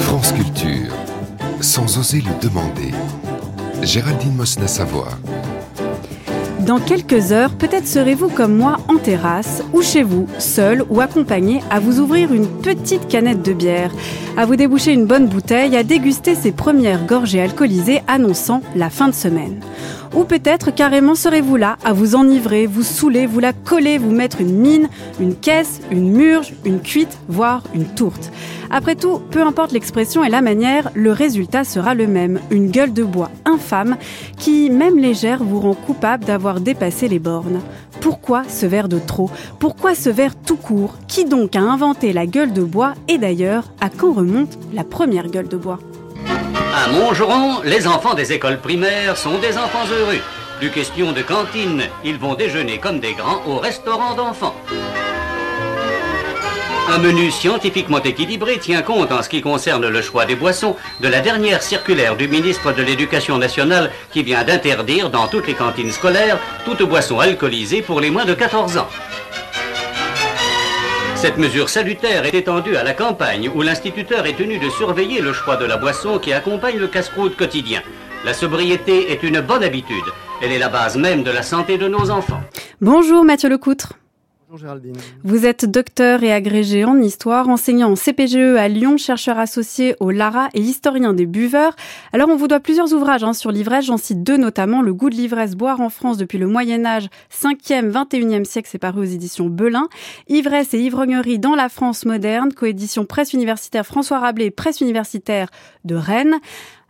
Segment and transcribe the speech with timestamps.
[0.00, 0.94] France Culture,
[1.60, 2.92] sans oser le demander.
[3.82, 5.10] Géraldine Mosna-Savoie.
[6.60, 11.60] Dans quelques heures, peut-être serez-vous comme moi en terrasse ou chez vous, seul ou accompagné,
[11.70, 13.92] à vous ouvrir une petite canette de bière,
[14.36, 19.08] à vous déboucher une bonne bouteille, à déguster ses premières gorgées alcoolisées annonçant la fin
[19.08, 19.60] de semaine.
[20.16, 24.40] Ou peut-être carrément serez-vous là à vous enivrer, vous saouler, vous la coller, vous mettre
[24.40, 24.88] une mine,
[25.20, 28.32] une caisse, une murge, une cuite, voire une tourte.
[28.70, 32.94] Après tout, peu importe l'expression et la manière, le résultat sera le même, une gueule
[32.94, 33.98] de bois infâme
[34.38, 37.60] qui, même légère, vous rend coupable d'avoir dépassé les bornes.
[38.00, 39.30] Pourquoi ce verre de trop?
[39.58, 40.94] Pourquoi ce verre tout court?
[41.08, 42.94] Qui donc a inventé la gueule de bois?
[43.08, 45.78] Et d'ailleurs, à quand remonte la première gueule de bois?
[46.76, 50.20] À Montgeron, les enfants des écoles primaires sont des enfants heureux.
[50.58, 54.54] Plus question de cantine, ils vont déjeuner comme des grands au restaurant d'enfants.
[56.88, 61.08] Un menu scientifiquement équilibré tient compte en ce qui concerne le choix des boissons de
[61.08, 65.90] la dernière circulaire du ministre de l'Éducation nationale qui vient d'interdire dans toutes les cantines
[65.90, 68.88] scolaires toute boisson alcoolisée pour les moins de 14 ans.
[71.16, 75.32] Cette mesure salutaire est étendue à la campagne où l'instituteur est tenu de surveiller le
[75.32, 77.80] choix de la boisson qui accompagne le casse-croûte quotidien.
[78.26, 80.04] La sobriété est une bonne habitude.
[80.42, 82.42] Elle est la base même de la santé de nos enfants.
[82.82, 83.94] Bonjour Mathieu Lecoutre.
[85.24, 90.10] Vous êtes docteur et agrégé en histoire, enseignant en CPGE à Lyon, chercheur associé au
[90.10, 91.74] LARA et historien des buveurs.
[92.12, 95.10] Alors on vous doit plusieurs ouvrages hein, sur l'ivresse, j'en cite deux notamment, Le goût
[95.10, 99.04] de l'ivresse, boire en France depuis le Moyen Âge, 5e, 21e siècle, c'est paru aux
[99.04, 99.88] éditions Belin.
[100.28, 105.48] Ivresse et ivrognerie dans la France moderne, coédition presse universitaire François Rabelais, presse universitaire
[105.84, 106.36] de Rennes.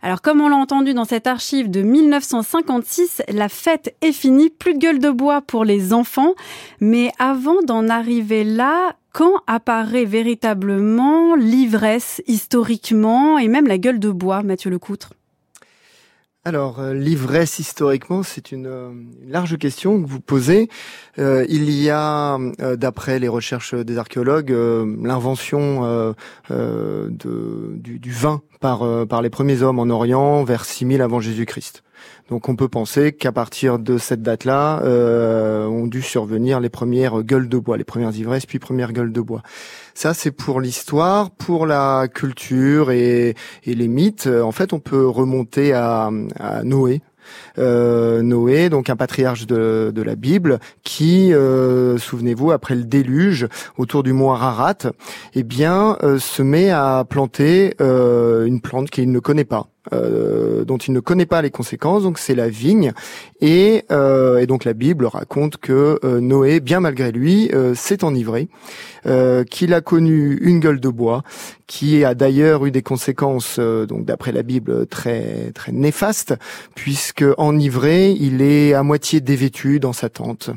[0.07, 4.73] Alors comme on l'a entendu dans cette archive de 1956, la fête est finie, plus
[4.73, 6.33] de gueule de bois pour les enfants.
[6.79, 14.09] Mais avant d'en arriver là, quand apparaît véritablement l'ivresse historiquement et même la gueule de
[14.09, 15.11] bois, Mathieu Lecoutre?
[16.47, 18.89] Alors, euh, l'ivresse historiquement, c'est une, euh,
[19.27, 20.69] large question que vous posez.
[21.19, 22.37] Euh, il y a,
[22.77, 24.55] d'après les recherches des archéologues,
[25.03, 26.13] l'invention
[26.49, 31.83] du, du, vin par, par les premiers hommes en Orient vers 6000 avant Jésus-Christ.
[32.29, 37.23] Donc on peut penser qu'à partir de cette date-là, euh, ont dû survenir les premières
[37.23, 39.41] gueules de bois, les premières ivresses, puis premières gueules de bois.
[39.93, 43.35] Ça, c'est pour l'histoire, pour la culture et,
[43.65, 44.27] les mythes.
[44.27, 46.09] En fait, on peut remonter à,
[46.63, 47.01] Noé,
[47.57, 53.47] euh, Noé, donc un patriarche de, la Bible, qui, euh, souvenez-vous, après le déluge,
[53.77, 54.91] autour du mont Ararat,
[55.33, 59.67] eh bien, euh, se met à planter une plante qu'il ne connaît pas.
[59.93, 62.91] Euh, dont il ne connaît pas les conséquences, donc c'est la vigne.
[63.41, 68.49] Et, euh, et, donc la Bible raconte que euh, Noé, bien malgré lui, s'est enivré,
[69.49, 71.23] qu'il a connu une gueule de bois,
[71.65, 76.33] qui a d'ailleurs eu des conséquences, donc d'après la Bible, très très néfastes,
[76.75, 80.49] puisque enivré, il est à moitié dévêtu dans sa tente.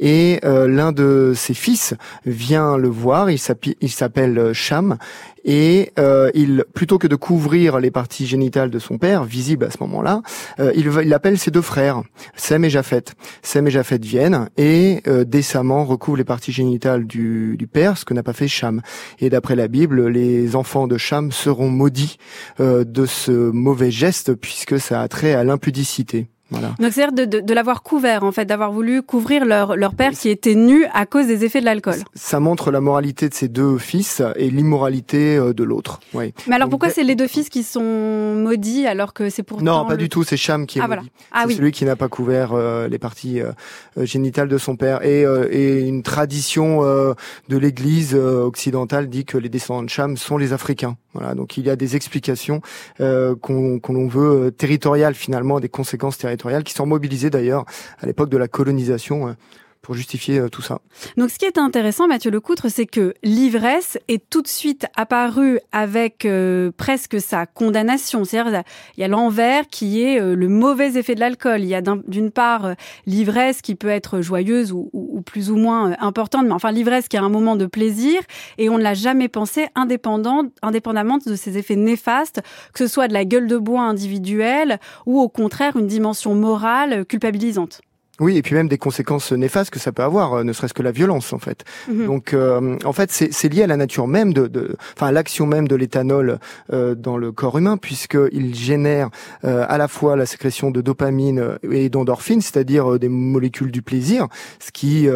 [0.00, 1.94] Et l'un de ses fils
[2.26, 4.98] vient le voir, il s'appelle Cham,
[5.44, 9.70] et euh, il plutôt que de couvrir les parties génitales de son père visibles à
[9.70, 10.22] ce moment-là,
[10.60, 12.02] euh, il, il, appelle ses deux frères,
[12.36, 13.04] Sem et Japhet.
[13.42, 18.04] Sem et Japhet viennent et euh, décemment recouvrent les parties génitales du, du père, ce
[18.04, 18.82] que n'a pas fait Cham.
[19.18, 22.16] Et d'après la Bible, les enfants de Cham seront maudits
[22.58, 26.31] de ce mauvais geste puisque ça a trait à l'impudicité.
[26.52, 30.12] Donc c'est-à-dire de, de, de l'avoir couvert, en fait, d'avoir voulu couvrir leur, leur père
[30.12, 31.96] qui était nu à cause des effets de l'alcool.
[32.14, 36.00] Ça montre la moralité de ces deux fils et l'immoralité euh, de l'autre.
[36.14, 36.34] Oui.
[36.46, 39.64] Mais alors pourquoi c'est les deux fils qui sont maudits alors que c'est pourtant...
[39.64, 41.10] Non, pas du tout, c'est Cham qui est ah, maudit.
[41.32, 43.52] Ah, c'est celui qui n'a pas couvert euh, les parties euh,
[43.96, 45.04] génitales de son père.
[45.04, 50.52] Et, et une tradition de l'Église occidentale dit que les descendants de Cham sont les
[50.52, 50.96] Africains.
[51.14, 52.60] Voilà, donc il y a des explications
[52.98, 57.64] qu'on qu'on veut territoriales finalement, des conséquences territoriales qui sont mobilisés d'ailleurs
[57.98, 59.32] à l'époque de la colonisation euh,
[59.82, 60.80] pour justifier euh, tout ça.
[61.16, 65.58] Donc ce qui est intéressant, Mathieu Lecoutre, c'est que l'ivresse est tout de suite apparue
[65.72, 68.24] avec euh, presque sa condamnation.
[68.24, 68.62] C'est-à-dire
[68.96, 71.62] il y a l'envers qui est le mauvais effet de l'alcool.
[71.62, 72.74] Il y a d'une part
[73.06, 77.16] l'ivresse qui peut être joyeuse ou, ou, plus ou moins importante, mais enfin l'ivresse qui
[77.16, 78.20] a un moment de plaisir
[78.58, 82.40] et on ne l'a jamais pensé indépendant, indépendamment de ses effets néfastes,
[82.72, 87.04] que ce soit de la gueule de bois individuelle ou au contraire une dimension morale
[87.04, 87.80] culpabilisante.
[88.20, 90.82] Oui, et puis même des conséquences néfastes que ça peut avoir, euh, ne serait-ce que
[90.82, 91.64] la violence en fait.
[91.88, 92.06] Mhm.
[92.06, 95.46] Donc euh, en fait c'est lié à la nature même de, de enfin à l'action
[95.46, 96.38] même de l'éthanol
[96.74, 99.08] euh, dans le corps humain puisqu'il génère
[99.42, 104.28] à la fois la sécrétion de dopamine et d'endorphine, c'est-à-dire des molécules du plaisir,
[104.60, 105.08] ce qui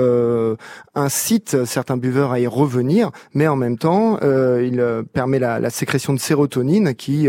[0.94, 4.82] incite certains buveurs à y revenir, mais en même temps il
[5.12, 7.28] permet la, la, sécrétion de sérotonine qui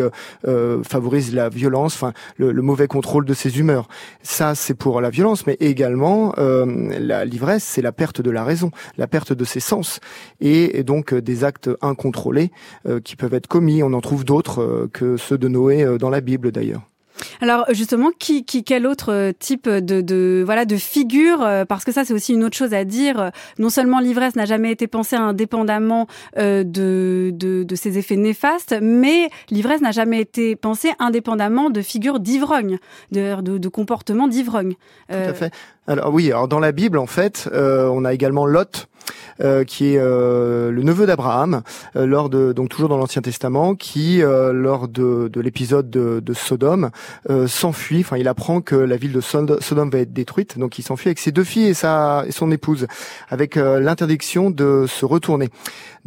[0.83, 3.87] favorise la violence, enfin le, le mauvais contrôle de ses humeurs.
[4.23, 6.65] Ça c'est pour la violence, mais également euh,
[6.99, 9.99] la l'ivresse, c'est la perte de la raison, la perte de ses sens,
[10.39, 12.51] et, donc euh, des actes incontrôlés
[12.87, 13.83] euh, qui peuvent être commis.
[13.83, 16.81] On en trouve d'autres que ceux de Noé dans la Bible d'ailleurs.
[17.41, 21.83] Alors justement, qui, qui, quel autre euh, type de, de voilà de figure euh, Parce
[21.83, 23.31] que ça, c'est aussi une autre chose à dire.
[23.59, 28.75] Non seulement l'ivresse n'a jamais été pensée indépendamment euh, de, de, de ses effets néfastes,
[28.81, 32.79] mais l'ivresse n'a jamais été pensée indépendamment de figures d'ivrogne,
[33.11, 34.73] de, de, de comportements d'ivrogne.
[35.09, 35.53] Tout à fait.
[35.87, 38.87] Alors oui, alors dans la Bible, en fait, on a également Lot
[39.39, 41.61] euh, qui est euh, le neveu d'Abraham,
[41.95, 46.33] euh, lors de donc toujours dans l'Ancien Testament, qui lors de, de l'épisode de, de,
[46.33, 46.89] Sodome
[47.47, 47.99] s'enfuit.
[48.01, 51.19] Enfin, il apprend que la ville de Sodome va être détruite, donc il s'enfuit avec
[51.19, 52.87] ses deux filles et sa et son épouse,
[53.29, 55.49] avec l'interdiction de se retourner.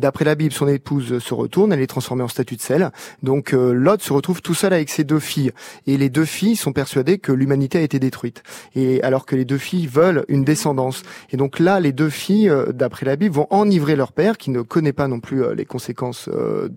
[0.01, 2.91] D'après la Bible, son épouse se retourne, elle est transformée en statue de sel.
[3.23, 5.53] Donc Lot se retrouve tout seul avec ses deux filles.
[5.87, 8.43] Et les deux filles sont persuadées que l'humanité a été détruite.
[8.75, 11.03] Et alors que les deux filles veulent une descendance.
[11.31, 14.63] Et donc là, les deux filles, d'après la Bible, vont enivrer leur père, qui ne
[14.63, 16.69] connaît pas non plus euh, les conséquences euh,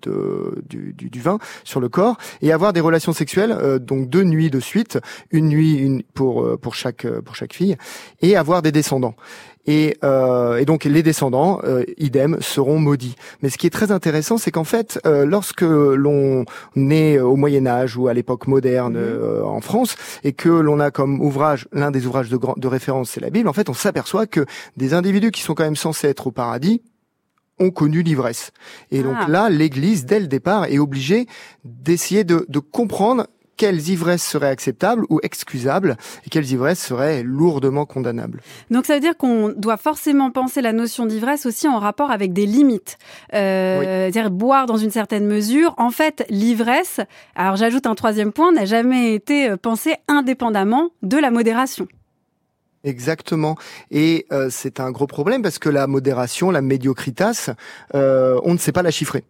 [0.69, 4.59] du, vin sur le corps, et avoir des relations sexuelles, euh, donc deux nuits de
[4.59, 4.99] suite,
[5.31, 7.77] une nuit pour pour chaque pour chaque fille,
[8.21, 9.15] et avoir des descendants.
[9.65, 13.15] Et, euh, et, donc les descendants, euh, idem, seront maudits.
[13.41, 16.45] Mais ce qui est très intéressant, c'est qu'en fait, euh, lorsque l'on
[16.75, 19.45] est au Moyen Âge ou à l'époque moderne mhm.
[19.45, 23.21] en France, et que l'on a comme ouvrage, l'un des ouvrages de, de référence, c'est
[23.21, 24.45] la Bible, en fait, on s'aperçoit que
[24.75, 26.81] des individus qui sont quand même censés être au paradis,
[27.59, 28.51] ont connu l'ivresse.
[28.91, 29.27] Et donc ah.
[29.27, 31.27] là, l'Église, dès le départ, est obligée
[31.63, 33.27] d'essayer de, de comprendre
[33.57, 38.41] quelles ivresses seraient acceptables ou excusables et quelles ivresses seraient lourdement condamnables.
[38.71, 42.33] Donc ça veut dire qu'on doit forcément penser la notion d'ivresse aussi en rapport avec
[42.33, 42.97] des limites.
[43.33, 45.73] Euh, C'est-à-dire boire dans une certaine mesure.
[45.77, 46.99] En fait, l'ivresse,
[47.35, 51.87] alors j'ajoute un troisième point, n'a jamais été pensée indépendamment de la modération.
[52.83, 53.55] Exactement.
[53.91, 57.51] Et euh, c'est un gros problème parce que la modération, la médiocritas,
[57.95, 59.23] euh, on ne sait pas la chiffrer.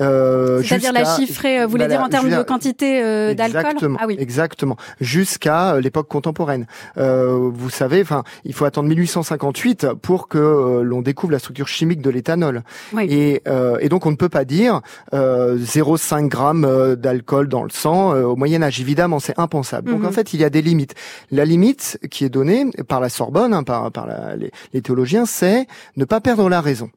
[0.00, 3.96] Euh, C'est-à-dire la chiffrer, vous voulez dire en termes de quantité euh, d'alcool?
[3.98, 4.16] Ah oui.
[4.18, 4.76] Exactement.
[5.00, 6.66] Jusqu'à l'époque contemporaine.
[6.96, 12.10] vous savez, enfin, il faut attendre 1858 pour que l'on découvre la structure chimique de
[12.10, 12.62] l'éthanol.
[12.92, 13.06] Oui.
[13.10, 13.42] Et,
[13.80, 14.80] et, donc on ne peut pas dire
[15.12, 18.80] 0,5 grammes d'alcool dans le sang au Moyen Âge.
[18.80, 19.90] Évidemment, c'est impensable.
[19.90, 20.12] Donc en mhm.
[20.12, 20.94] fait, il y a des limites.
[21.30, 24.06] La limite qui est donnée par la Sorbonne, hein, par, par
[24.36, 25.66] les, théologiens, c'est
[25.96, 26.90] ne pas perdre la raison.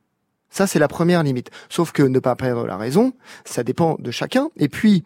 [0.49, 1.51] Ça, c'est la première limite.
[1.69, 3.13] Sauf que ne pas perdre la raison,
[3.45, 4.49] ça dépend de chacun.
[4.57, 5.05] Et puis,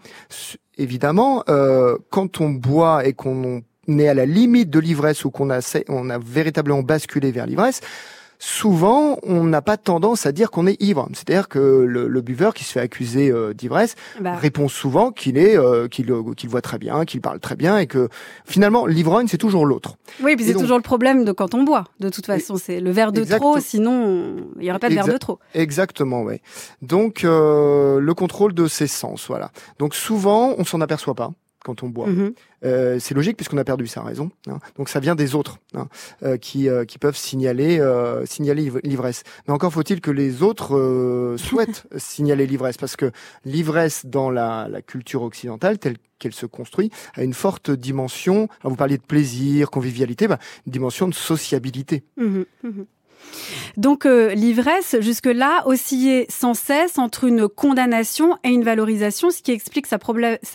[0.80, 5.52] évidemment, euh, quand on boit et qu'on est à la limite de l'ivresse ou qu'on
[5.52, 5.60] a,
[5.90, 7.82] on a véritablement basculé vers l'ivresse,
[8.40, 11.08] souvent, on n'a pas tendance à dire qu'on est ivre.
[11.14, 14.36] C'est-à-dire que le, buveur qui se fait accuser euh, d'ivresse bah.
[14.36, 17.88] répond souvent qu'il est, euh, qu'il qu'il voit très bien, qu'il parle très bien, et
[17.88, 18.10] que
[18.46, 19.96] finalement, l'ivrogne, c'est toujours l'autre.
[20.24, 21.86] Oui, puis c'est toujours le problème de quand on boit.
[22.00, 23.60] De toute façon, c'est le verre de trop.
[23.60, 25.40] Sinon, il n'y aurait pas de verre de trop.
[25.54, 26.36] Exactement, oui.
[26.82, 29.52] Donc, euh, le contrôle de ses sens, voilà.
[29.80, 31.32] Donc souvent, on s'en aperçoit pas
[31.64, 32.08] quand on boit.
[32.08, 32.34] Mhm.
[32.66, 34.32] Euh, c'est logique puisqu'on a perdu sa raison.
[34.48, 34.60] Hein.
[34.78, 35.88] Donc ça vient des autres hein,
[36.24, 37.80] euh, qui, euh, qui peuvent signaler
[38.26, 39.24] signaler l'ivresse.
[39.48, 43.12] Mais encore faut-il que les autres souhaitent signaler l'ivresse parce que
[43.46, 48.50] l'ivresse dans la, la culture occidentale telle qu'elle se construit a une forte dimension.
[48.64, 52.04] vous parliez de plaisir, convivialité, bah, une dimension de sociabilité.
[52.18, 52.46] Mhm.
[52.64, 52.86] Mhm.
[53.78, 59.52] Donc euh, l'ivresse, jusque-là, oscillait sans cesse entre une condamnation et une valorisation, ce qui
[59.52, 60.00] explique sa,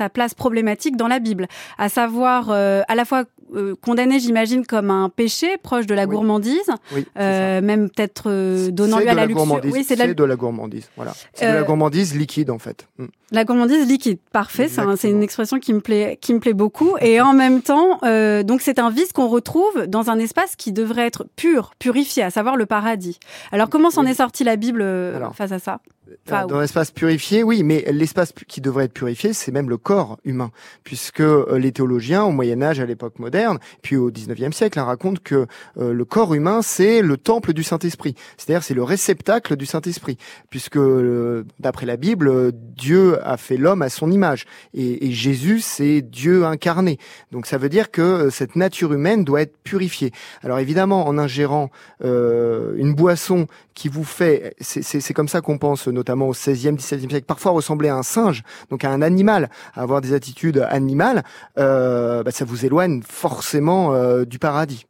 [0.09, 1.47] place problématique dans la Bible,
[1.79, 6.07] à savoir euh, à la fois euh, condamné, j'imagine, comme un péché proche de la
[6.07, 6.71] gourmandise,
[7.17, 9.61] même peut-être donnant lieu à la, luxure.
[9.65, 10.89] Oui, c'est de, la gourmandise.
[10.97, 12.87] Voilà, c'est de la gourmandise liquide en fait.
[12.99, 13.07] Mm.
[13.31, 14.69] La gourmandise liquide, parfait.
[14.69, 16.97] C'est une expression qui me plaît, qui me plaît beaucoup.
[17.01, 17.99] Et en même temps,
[18.43, 22.31] donc c'est un vice qu'on retrouve dans un espace qui devrait être pur, purifié, à
[22.31, 23.19] savoir le paradis.
[23.53, 25.81] Alors comment s'en est sortie la Bible euh, face à ça?
[26.27, 30.51] Dans l'espace purifié, oui, mais l'espace qui devrait être purifié, c'est même le corps humain,
[30.83, 34.85] puisque euh, les théologiens au Moyen Âge, à l'époque moderne, puis au XIXe siècle, hein,
[34.85, 35.47] racontent que
[35.79, 40.19] euh, le corps humain, c'est le temple du Saint-Esprit, c'est-à-dire c'est le réceptacle du Saint-Esprit,
[40.51, 45.61] puisque euh, d'après la Bible, Dieu a fait l'homme à son image, et, et Jésus,
[45.61, 46.99] c'est Dieu incarné.
[47.33, 50.13] Donc ça veut dire que cette nature humaine doit être purifiée.
[50.43, 51.71] Alors évidemment, en ingérant
[52.03, 57.27] une boisson qui vous fait, c'est comme ça qu'on pense notamment au XVIe, XVIIe siècle,
[57.27, 61.23] parfois ressembler à un singe, donc à un animal, à avoir des attitudes animales,
[61.59, 64.87] euh, bah, ça vous éloigne forcément euh, du paradis.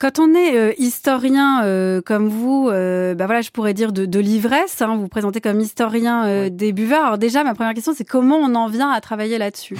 [0.00, 1.62] Quand on est euh, historien
[2.04, 4.82] comme vous, bah voilà, je pourrais dire de, l'ivresse.
[4.82, 7.04] Hein, vous vous présentez comme historien des buveurs.
[7.04, 9.78] Alors déjà, ma première question, c'est comment on en vient à travailler là-dessus?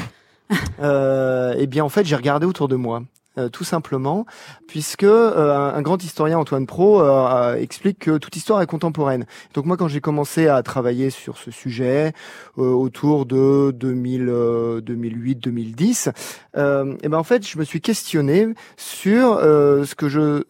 [0.80, 3.02] Eh bien, en fait, j'ai regardé autour de moi.
[3.36, 4.26] Euh, tout simplement,
[4.68, 9.26] puisque euh, un, grand historien Antoine Pro euh, explique que toute histoire est contemporaine.
[9.54, 12.12] Donc moi, quand j'ai commencé à travailler sur ce sujet
[12.56, 16.10] autour de 2000, 2008, 2010,
[16.56, 20.44] et ben en fait, je me suis questionné sur ce que je,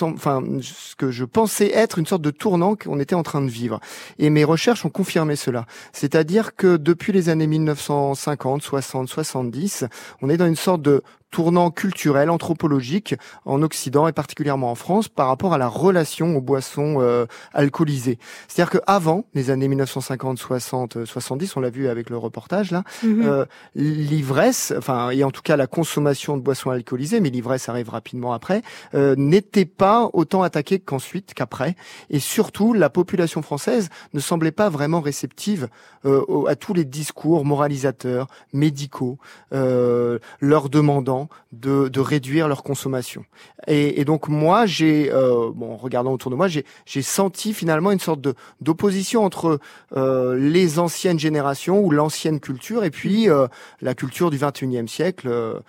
[0.00, 3.48] enfin, ce que je pensais être une sorte de tournant qu'on était en train de
[3.48, 3.78] vivre.
[4.18, 5.66] Et mes recherches ont confirmé cela.
[5.92, 9.84] C'est-à-dire que depuis les années 1950, 60, 70,
[10.20, 15.08] on est dans une sorte de tournant culturel, anthropologique en Occident et particulièrement en France
[15.08, 18.18] par rapport à la relation aux boissons euh, alcoolisées.
[18.48, 22.82] C'est-à-dire que avant les années 1950, 60, 70, on l'a vu avec le reportage là,
[23.02, 23.22] mhm.
[23.26, 23.44] euh,
[23.74, 28.32] l'ivresse, enfin et en tout cas la consommation de boissons alcoolisées, mais l'ivresse arrive rapidement
[28.32, 28.62] après,
[28.94, 31.76] euh, n'était pas autant attaquée qu'ensuite qu'après.
[32.10, 35.68] Et surtout, la population française ne semblait pas vraiment réceptive
[36.04, 39.18] euh, à tous les discours moralisateurs, médicaux,
[39.50, 41.17] leur demandant
[41.52, 43.24] de, réduire leur consommation.
[43.66, 47.90] Et, donc moi, j'ai, euh, bon, en regardant autour de moi, j'ai, j'ai senti finalement
[47.90, 49.58] une sorte de d'opposition entre
[49.96, 53.46] euh, les anciennes générations ou l'ancienne culture et puis euh,
[53.80, 55.60] la culture du 21e siècle euh,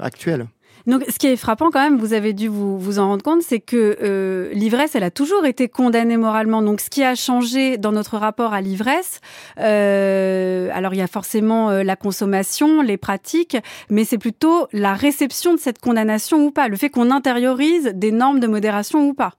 [0.00, 0.46] actuelle.
[0.86, 3.42] Donc, ce qui est frappant quand même, vous avez dû vous, vous en rendre compte,
[3.42, 6.62] c'est que euh, l'ivresse, elle a toujours été condamnée moralement.
[6.62, 9.20] Donc, ce qui a changé dans notre rapport à l'ivresse,
[9.58, 13.56] euh, alors il y a forcément euh, la consommation, les pratiques,
[13.90, 18.12] mais c'est plutôt la réception de cette condamnation ou pas, le fait qu'on intériorise des
[18.12, 19.34] normes de modération ou pas.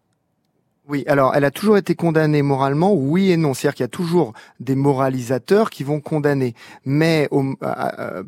[0.89, 3.53] Oui, alors elle a toujours été condamnée moralement, oui et non.
[3.53, 6.55] C'est-à-dire qu'il y a toujours des moralisateurs qui vont condamner.
[6.83, 7.29] Mais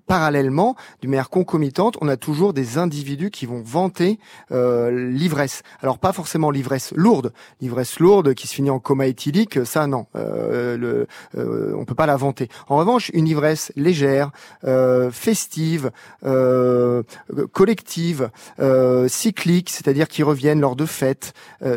[0.07, 4.19] parallèlement, d'une manière concomitante, on a toujours des individus qui vont vanter
[4.51, 5.63] euh, l'ivresse.
[5.81, 7.33] Alors pas forcément l'ivresse lourde.
[7.61, 11.95] L'ivresse lourde qui se finit en coma éthylique, ça non, euh, le, euh, on peut
[11.95, 12.49] pas la vanter.
[12.67, 14.31] En revanche, une ivresse légère,
[14.65, 15.91] euh, festive,
[17.51, 18.29] collective,
[19.07, 21.33] cyclique, c'est-à-dire qui reviennent lors de fêtes,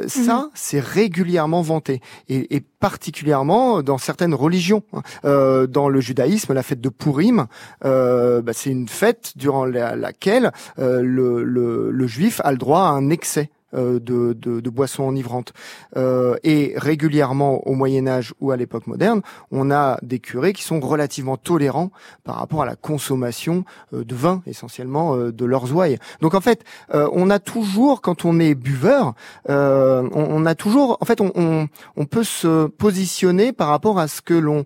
[0.06, 0.50] ça, mhm.
[0.80, 4.82] Régulièrement vanté et, particulièrement dans certaines religions.
[5.24, 7.46] Euh, dans le judaïsme, la fête de Purim,
[7.84, 12.88] euh, bah, c'est une fête durant laquelle euh, le, le, juif a le droit à
[12.88, 15.52] un excès de, de, de, boissons enivrantes.
[15.96, 20.62] Euh, et régulièrement au Moyen Âge ou à l'époque moderne, on a des curés qui
[20.62, 21.90] sont relativement tolérants
[22.24, 25.98] par rapport à la consommation euh, de vin, essentiellement de leurs ouailles.
[26.20, 29.14] Donc en fait, on a toujours, quand on est buveur,
[29.48, 34.20] on, a toujours, en fait, on, on, on, peut se positionner par rapport à ce
[34.22, 34.64] que l'on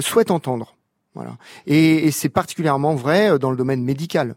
[0.00, 0.74] souhaite entendre.
[1.14, 1.32] Voilà.
[1.66, 4.34] Et, et c'est particulièrement vrai dans le domaine médical.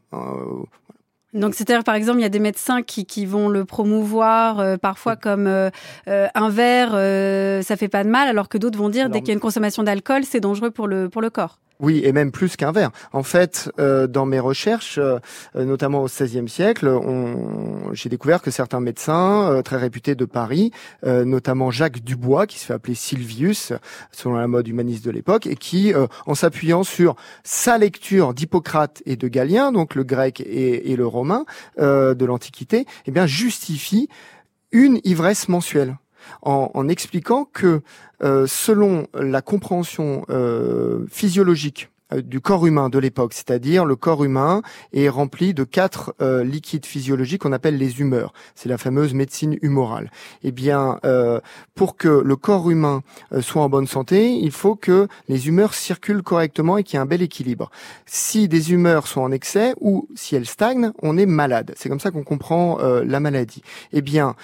[1.33, 4.77] Donc, c'est-à-dire, par exemple, il y a des médecins qui, qui vont le promouvoir euh,
[4.77, 5.69] parfois comme euh,
[6.09, 6.91] euh, un verre,
[7.63, 9.39] ça fait pas de mal, alors que d'autres vont dire dès qu'il y a une
[9.39, 11.59] consommation d'alcool, c'est dangereux pour le pour le corps.
[11.81, 12.91] Oui, et même plus qu'un verre.
[13.11, 15.19] En fait, euh, dans mes recherches, euh,
[15.55, 16.87] notamment au XVIe siècle,
[17.93, 20.71] j'ai découvert que certains médecins euh, très réputés de Paris,
[21.03, 23.73] notamment Jacques Dubois, qui se fait appeler Silvius,
[24.11, 25.93] selon la mode humaniste de l'époque, et qui,
[26.27, 31.07] en s'appuyant sur sa lecture d'Hippocrate et de Galien, donc le grec et, et le
[31.07, 31.45] romain
[31.79, 34.07] de l'Antiquité, eh bien justifie
[34.71, 35.97] une ivresse mensuelle
[36.41, 37.81] en, expliquant que
[38.23, 44.61] euh, selon la compréhension euh, physiologique du corps humain de l'époque, c'est-à-dire le corps humain
[44.93, 48.33] est rempli de quatre euh, liquides physiologiques qu'on appelle les humeurs.
[48.55, 50.11] C'est la fameuse médecine humorale.
[50.43, 51.39] Eh bien, euh,
[51.75, 53.01] pour que le corps humain
[53.39, 57.01] soit en bonne santé, il faut que les humeurs circulent correctement et qu'il y ait
[57.01, 57.71] un bel équilibre.
[58.05, 61.73] Si des humeurs sont en excès ou si elles stagnent, on est malade.
[61.77, 63.61] C'est comme ça qu'on comprend la maladie.
[63.93, 64.35] Eh bien,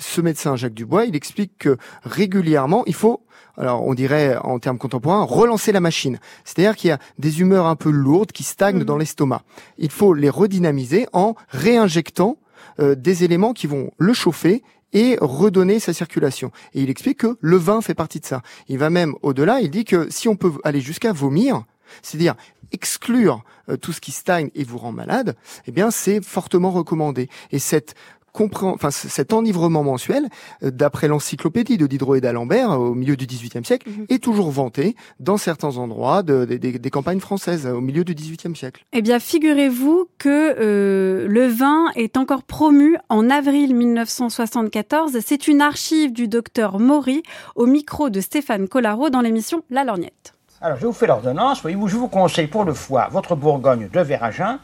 [0.00, 3.25] ce médecin Jacques Dubois, il explique que régulièrement, il faut
[3.56, 6.18] alors on dirait en termes contemporains, relancer la machine.
[6.44, 8.84] C'est-à-dire qu'il y a des humeurs un peu lourdes qui stagnent mhm.
[8.84, 9.42] dans l'estomac.
[9.78, 12.38] Il faut les redynamiser en réinjectant
[12.80, 16.50] euh, des éléments qui vont le chauffer et redonner sa circulation.
[16.74, 18.42] Et il explique que le vin fait partie de ça.
[18.68, 21.64] Il va même au-delà, il dit que si on peut aller jusqu'à vomir,
[22.02, 22.34] c'est-à-dire
[22.72, 25.36] exclure euh, tout ce qui stagne et vous rend malade,
[25.66, 27.28] eh bien c'est fortement recommandé.
[27.52, 27.94] Et cette
[28.40, 30.28] enfin cet enivrement mensuel,
[30.62, 34.06] euh, d'après l'encyclopédie de Diderot et d'Alembert au milieu du XVIIIe siècle, mhm.
[34.08, 38.84] est toujours vanté dans certains endroits des campagnes françaises au milieu du XVIIIe siècle.
[38.92, 45.18] Eh bien, figurez-vous que euh, le vin est encore promu en avril 1974.
[45.24, 47.22] C'est une archive du docteur Maury
[47.54, 50.34] au micro de Stéphane Collaro dans l'émission La Lorgnette.
[50.60, 51.62] Alors, je vous fais l'ordonnance.
[51.64, 54.58] Je vous conseille pour le foie votre Bourgogne de Véragin.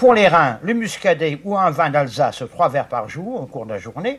[0.00, 3.66] Pour les reins, le muscadet ou un vin d'Alsace, trois verres par jour au cours
[3.66, 4.18] de la journée.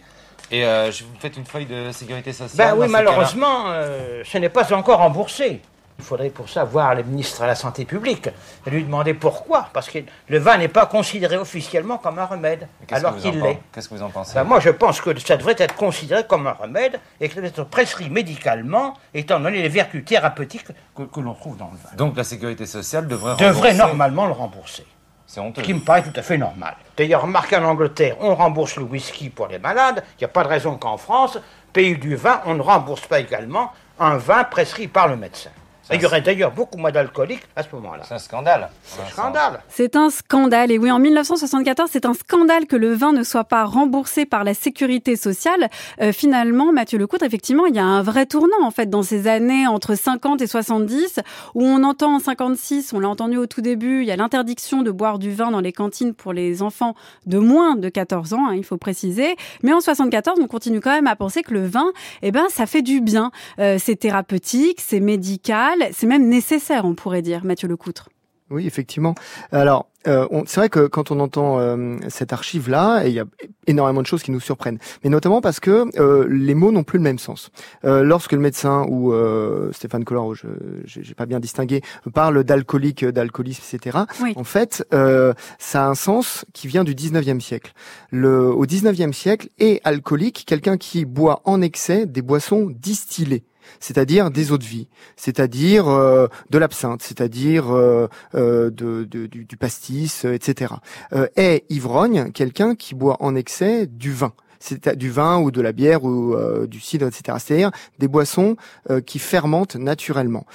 [0.51, 4.38] Et euh, je vous faites une feuille de sécurité sociale Ben oui, malheureusement, euh, ce
[4.38, 5.59] n'est pas encore remboursé.
[5.97, 8.29] Il faudrait pour ça voir le ministre de la Santé publique
[8.67, 9.69] et lui demander pourquoi.
[9.73, 9.97] Parce que
[10.27, 13.59] le vin n'est pas considéré officiellement comme un remède, alors qu'il l'est.
[13.73, 14.35] Qu'est-ce que vous en pensez?
[14.35, 17.41] Ben Moi, je pense que ça devrait être considéré comme un remède et que ça
[17.41, 21.95] devrait être prescrit médicalement, étant donné les vertus thérapeutiques que, l'on trouve dans le vin.
[21.97, 24.85] Donc la sécurité sociale devrait Devrait normalement le rembourser.
[25.33, 26.75] Ce qui me paraît tout à fait normal.
[26.97, 30.03] D'ailleurs, remarquez en Angleterre, on rembourse le whisky pour les malades.
[30.17, 31.38] Il n'y a pas de raison qu'en France,
[31.71, 35.51] pays du vin, on ne rembourse pas également un vin prescrit par le médecin.
[35.93, 38.03] Il y aurait d'ailleurs beaucoup moins d'alcooliques à ce moment-là.
[38.07, 38.69] C'est un scandale.
[38.83, 39.60] C'est un scandale.
[39.67, 40.71] C'est un scandale.
[40.71, 44.43] Et oui, en 1974, c'est un scandale que le vin ne soit pas remboursé par
[44.43, 45.69] la sécurité sociale.
[46.01, 49.27] Euh, finalement, Mathieu Lecoudre, effectivement, il y a un vrai tournant, en fait, dans ces
[49.27, 51.19] années entre 50 et 70,
[51.55, 54.83] où on entend en 56, on l'a entendu au tout début, il y a l'interdiction
[54.83, 56.95] de boire du vin dans les cantines pour les enfants
[57.25, 59.36] de moins de 14 ans, hein, il faut préciser.
[59.63, 62.65] Mais en 74, on continue quand même à penser que le vin, eh ben, ça
[62.65, 63.31] fait du bien.
[63.60, 68.09] Euh, c'est thérapeutique, c'est médical, c'est même nécessaire, on pourrait dire, Mathieu Lecoutre.
[68.51, 69.15] Oui, effectivement.
[69.53, 73.25] Alors, euh, c'est vrai que quand on entend euh, cette archive-là, il y a
[73.65, 76.97] énormément de choses qui nous surprennent, mais notamment parce que euh, les mots n'ont plus
[76.97, 77.50] le même sens.
[77.83, 79.13] lorsque le médecin ou
[79.71, 80.47] Stéphane Collard, je
[80.83, 81.81] j'ai pas bien distingué,
[82.13, 84.00] parle d'alcoolique, d'alcoolisme, etc.
[84.35, 84.85] En fait,
[85.59, 87.71] ça a un sens qui vient du 19e siècle.
[88.09, 93.43] Le, au 19e siècle, est alcoolique quelqu'un qui boit en excès des boissons distillées
[93.79, 100.25] c'est-à-dire des eaux de vie, c'est-à-dire euh, de l'absinthe, c'est-à-dire euh, euh, du, du, pastis,
[100.25, 100.73] etc.
[101.35, 105.71] est ivrogne quelqu'un qui boit en excès du vin c'est du vin ou de la
[105.71, 106.35] bière ou
[106.67, 107.37] du cidre, etc.
[107.39, 108.55] C'est-à-dire des boissons
[109.05, 110.45] qui fermentent naturellement.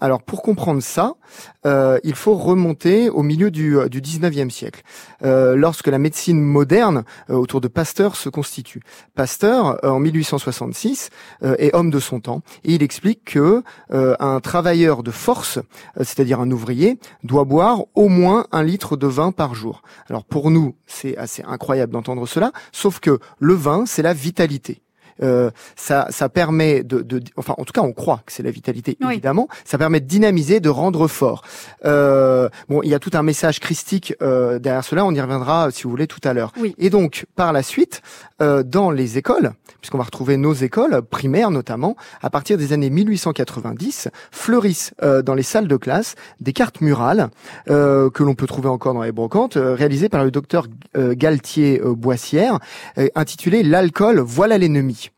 [0.00, 1.14] alors pour comprendre ça,
[1.64, 4.82] euh, il faut remonter au milieu du, euh, du 19e siècle,
[5.24, 8.82] euh, lorsque la médecine moderne autour de Pasteur se constitue.
[9.14, 11.10] Pasteur, en 1866,
[11.42, 15.58] est homme de son temps et il explique que un travailleur de force,
[15.96, 19.82] c'est-à-dire un ouvrier, doit boire au moins un litre de vin par jour.
[20.08, 24.81] Alors pour nous, c'est assez incroyable d'entendre cela, sauf que le vin, c'est la vitalité.
[25.22, 28.50] Euh, ça, ça permet de, de, enfin, en tout cas, on croit que c'est la
[28.50, 29.48] vitalité, évidemment.
[29.64, 31.42] Ça permet de dynamiser, de rendre fort.
[31.84, 35.04] Euh, bon, il y a tout un message christique euh, derrière cela.
[35.04, 36.52] On y reviendra, si vous voulez, tout à l'heure.
[36.78, 38.02] Et donc, par la suite,
[38.42, 42.90] euh, dans les écoles, puisqu'on va retrouver nos écoles primaires notamment, à partir des années
[42.90, 47.28] 1890, fleurissent euh, dans les salles de classe des cartes murales
[47.70, 52.58] euh, que l'on peut trouver encore dans les brocantes, réalisées par le docteur Galtier Boissière,
[53.14, 55.01] intitulées L'alcool, voilà l'ennemi.
[55.02, 55.10] Yeah.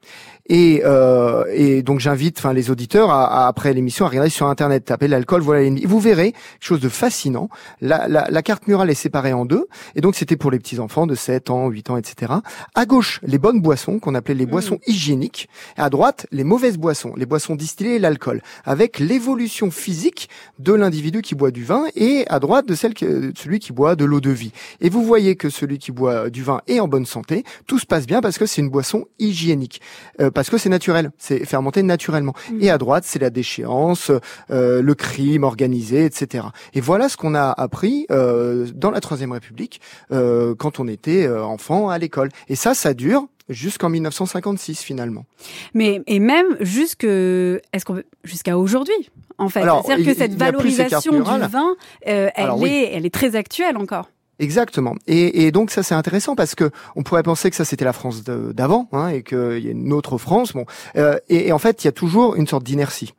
[0.47, 4.85] Et, euh, et donc j'invite, enfin les auditeurs, à, après l'émission, à regarder sur internet,
[4.85, 5.85] taper l'alcool, voilà l'ennemi.
[5.87, 7.49] Vous verrez quelque chose de fascinant.
[7.81, 10.81] La, la, la, carte murale est séparée en deux, et donc c'était pour les petits
[10.81, 12.35] enfants de 7 ans, 8 ans, etc.
[12.75, 14.91] À gauche, les bonnes boissons qu'on appelait les boissons mmh.
[14.91, 20.29] hygiéniques, et à droite, les mauvaises boissons, les boissons distillées et l'alcool, avec l'évolution physique
[20.59, 23.97] de l'individu qui boit du vin, et à droite de celle que, celui qui boit
[23.97, 24.53] de l'eau de vie.
[24.83, 27.87] Et vous voyez que celui qui boit du vin est en bonne santé, tout se
[27.87, 29.81] passe bien parce que c'est une boisson hygiénique.
[30.21, 32.35] Euh, parce que c'est naturel, c'est fermenté naturellement.
[32.51, 32.63] Mm.
[32.63, 34.11] Et à droite, c'est la déchéance,
[34.51, 36.47] euh, le crime organisé, etc.
[36.75, 39.81] Et voilà ce qu'on a appris euh, dans la Troisième République
[40.13, 42.31] euh, quand on était enfant à l'école.
[42.49, 45.27] Et ça, ça dure jusqu'en 1956 finalement.
[45.75, 49.63] Mais et même jusque est-ce qu'on jusqu'à aujourd'hui en fait.
[49.63, 52.31] C'est-à-dire que cette valorisation du vin, elle
[52.65, 54.09] est elle est très actuelle encore.
[54.39, 54.95] Exactement.
[55.07, 57.93] Et, et, donc ça c'est intéressant parce que on pourrait penser que ça c'était la
[57.93, 60.53] France d'avant hein, et qu'il y a une autre France.
[60.53, 60.67] Bon,
[60.97, 63.15] euh, et, et, en fait il y a toujours une sorte d'inertie,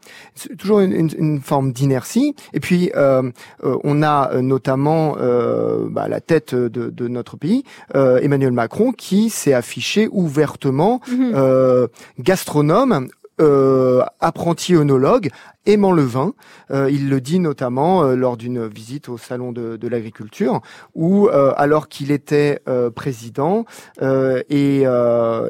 [0.58, 2.36] toujours une, une, une forme d'inertie.
[2.54, 3.32] Et puis euh,
[3.64, 7.64] euh, on a notamment euh, bah, la tête de, de notre pays,
[7.96, 11.88] euh, Emmanuel Macron, qui s'est affiché ouvertement mhm.
[12.20, 13.08] gastronome
[13.42, 15.30] euh, apprenti œnologue,
[15.66, 16.34] aimant le vin.
[16.72, 20.62] Euh, il le dit notamment euh, lors d'une visite au salon de, de l'agriculture,
[20.94, 22.62] où alors qu'il était
[22.96, 23.66] président
[24.02, 24.86] et,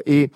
[0.06, 0.30] et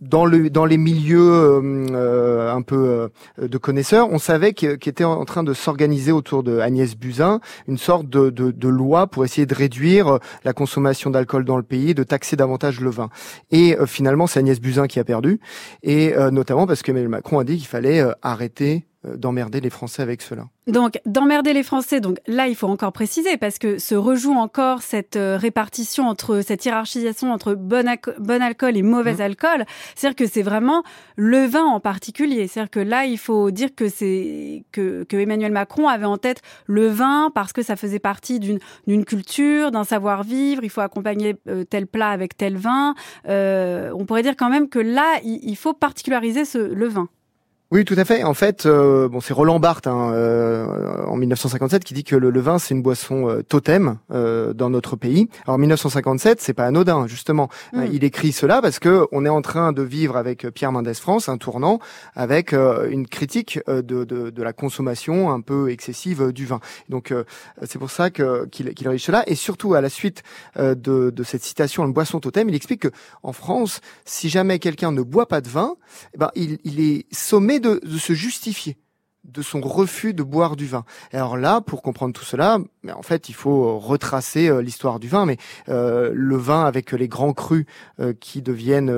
[0.00, 4.70] dans le dans les milieux euh, euh, un peu euh, de connaisseurs, on savait qu'il
[4.72, 9.06] était en train de s'organiser autour de Agnès Buzyn une sorte de, de, de, loi
[9.06, 13.08] pour essayer de réduire la consommation d'alcool dans le pays, de taxer davantage le vin.
[13.50, 15.40] Et finalement, c'est Agnès Buzyn qui a perdu,
[15.82, 20.22] et notamment parce que Emmanuel Macron a dit qu'il fallait arrêter d'emmerder les Français avec
[20.22, 20.48] cela.
[20.66, 24.82] Donc, d'emmerder les Français, donc là, il faut encore préciser, parce que se rejoue encore
[24.82, 27.86] cette euh, répartition entre, cette hiérarchisation entre bon,
[28.18, 29.20] bon alcool et mauvais mmh.
[29.20, 29.64] alcool.
[29.94, 30.82] C'est-à-dire que c'est vraiment
[31.14, 32.48] le vin en particulier.
[32.48, 36.42] C'est-à-dire que là, il faut dire que c'est, que, que Emmanuel Macron avait en tête
[36.66, 40.64] le vin parce que ça faisait partie d'une, d'une culture, d'un savoir-vivre.
[40.64, 42.94] Il faut accompagner euh, tel plat avec tel vin.
[43.28, 47.08] Euh, on pourrait dire quand même que là, il, il faut particulariser ce, le vin.
[47.72, 48.22] Oui, tout à fait.
[48.22, 52.40] En fait, euh, bon, c'est Roland Barthes hein, euh, en 1957 qui dit que le,
[52.40, 55.28] vin c'est une boisson euh, totem dans notre pays.
[55.46, 57.48] Alors 1957, c'est pas anodin justement.
[57.72, 57.84] Mm.
[57.92, 61.28] il écrit cela parce que on est en train de vivre avec Pierre Mendès France
[61.28, 61.80] un tournant
[62.14, 66.60] avec une critique de, de, de, la consommation un peu excessive du vin.
[66.88, 67.12] Donc
[67.64, 70.22] c'est pour ça que qu'il qu rédige cela et surtout à la suite
[70.56, 72.90] de, de cette citation une boisson totem, il explique que
[73.22, 75.74] en France, si jamais quelqu'un ne boit pas de vin,
[76.14, 78.76] eh ben il, il est sommé de, se justifier
[79.26, 80.84] de son refus de boire du vin.
[81.12, 82.58] alors là, pour comprendre tout cela,
[82.94, 85.26] en fait, il faut retracer euh, l'histoire du vin.
[85.26, 85.36] Mais
[85.68, 87.64] euh, le vin avec les grands crus
[88.00, 88.94] euh, qui deviennent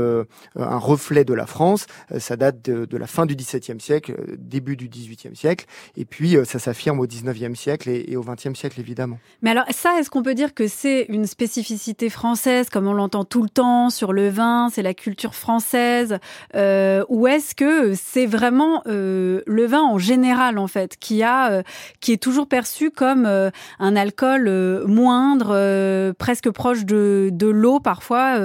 [0.57, 1.87] un reflet de la France,
[2.19, 6.59] ça date de, la fin du XVIIe siècle, début du XVIIIe siècle, et puis ça
[6.59, 9.19] s'affirme au XIXe siècle et, au XXe siècle évidemment.
[9.43, 13.25] Mais alors ça, est-ce qu'on peut dire que c'est une spécificité française, comme on l'entend
[13.25, 16.19] tout le temps sur le vin, c'est la culture française,
[16.55, 20.18] ou est-ce que c'est vraiment le vin en général
[20.59, 21.63] en fait, qui a, euh,
[22.01, 27.81] qui est toujours perçu comme euh, un alcool euh, moindre, presque proche de, de l'eau
[27.81, 28.39] parfois,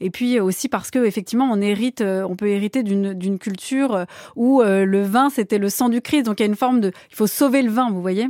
[0.00, 4.62] et puis aussi parce que effectivement on hérite, on peut hériter d'une d'une culture où
[4.62, 7.16] le vin c'était le sang du Christ, donc il y a une forme de, il
[7.16, 8.28] faut sauver le vin, vous voyez?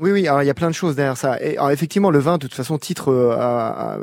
[0.00, 1.42] Oui, oui, alors il y a plein de choses derrière ça.
[1.42, 3.98] Et alors, effectivement, le vin, de toute façon, titre euh, à,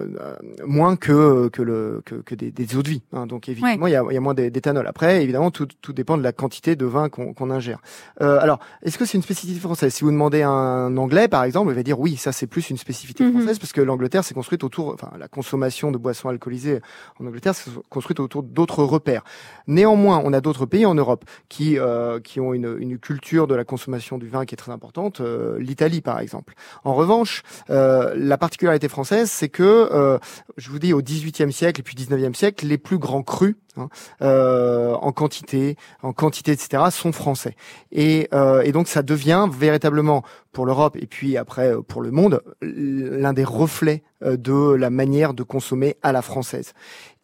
[0.66, 3.02] moins que que le que, que des, des eaux de vie.
[3.14, 3.28] Hein.
[3.28, 4.86] Donc évidemment, il, y a, il y a moins d'éthanol.
[4.88, 7.80] Après, évidemment, tout, tout dépend de la quantité de vin qu'on qu'on ingère.
[8.22, 9.94] Euh, alors, est-ce que c'est une spécificité française?
[9.94, 12.70] Si vous demandez à un Anglais, par exemple, il va dire oui, ça c'est plus
[12.70, 13.32] une spécificité mhm.
[13.32, 16.82] française parce que l'Angleterre s'est construite autour, enfin, la consommation de boissons alcoolisées
[17.22, 19.24] en Angleterre s'est construite autour d'autres repères.
[19.68, 23.56] Néanmoins, on a d'autres pays en Europe qui euh, qui ont une, une culture de
[23.56, 25.22] la consommation du vin qui est très importante.
[25.22, 25.58] Euh,
[26.04, 26.56] Par exemple.
[26.84, 30.18] En revanche, euh, la particularité française, c'est que, euh,
[30.58, 33.90] je vous dis, au XVIIIe siècle et puis XIXe siècle, les plus grands crus hein,
[34.24, 37.56] euh, en quantité, en quantité, etc., sont français.
[37.92, 38.30] Et,
[38.74, 44.04] donc, ça devient véritablement pour l'Europe et puis après pour le monde l'un des reflets
[44.22, 46.74] de la manière de consommer à la française.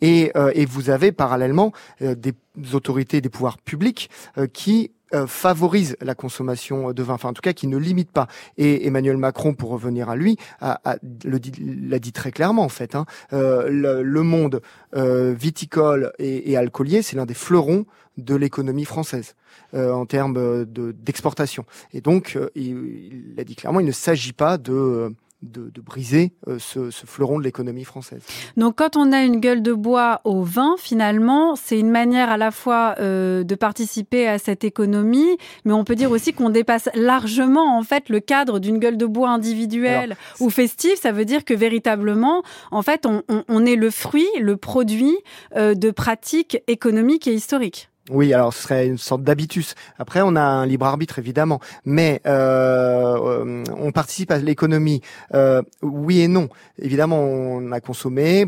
[0.01, 0.31] Et
[0.65, 2.33] vous avez parallèlement des
[2.73, 4.09] autorités, des pouvoirs publics
[4.53, 8.27] qui euh, favorise la consommation de vin, enfin en tout cas qui ne limite pas.
[8.57, 10.79] Et Emmanuel Macron, pour revenir à lui, a,
[11.25, 12.95] l'a dit très clairement en fait.
[12.95, 14.61] Hein, euh, le, monde
[14.95, 17.85] euh, viticole et, et alcoolier, c'est l'un des fleurons
[18.17, 19.35] de l'économie française
[19.73, 21.65] en termes de, d'exportation.
[21.93, 26.57] Et donc, il, il, a dit clairement, il ne s'agit pas de de, briser euh,
[26.59, 28.21] ce, fleuron de l'économie française.
[28.57, 32.37] Donc quand on a une gueule de bois au vin, finalement, c'est une manière à
[32.37, 36.89] la fois euh, de participer à cette économie, mais on peut dire aussi qu'on dépasse
[36.93, 40.95] largement en fait le cadre d'une gueule de bois individuelle ou festive.
[40.95, 45.15] Ça veut dire que véritablement, en fait, on, est le fruit, le produit
[45.55, 47.90] euh, de pratiques économiques et historiques.
[48.09, 49.75] Oui, alors ce serait une sorte d'habitus.
[49.99, 55.01] Après, on a un libre arbitre évidemment, mais euh, euh, on participe à l'économie.
[55.35, 56.49] Euh, oui et non.
[56.79, 58.47] Évidemment, on a consommé,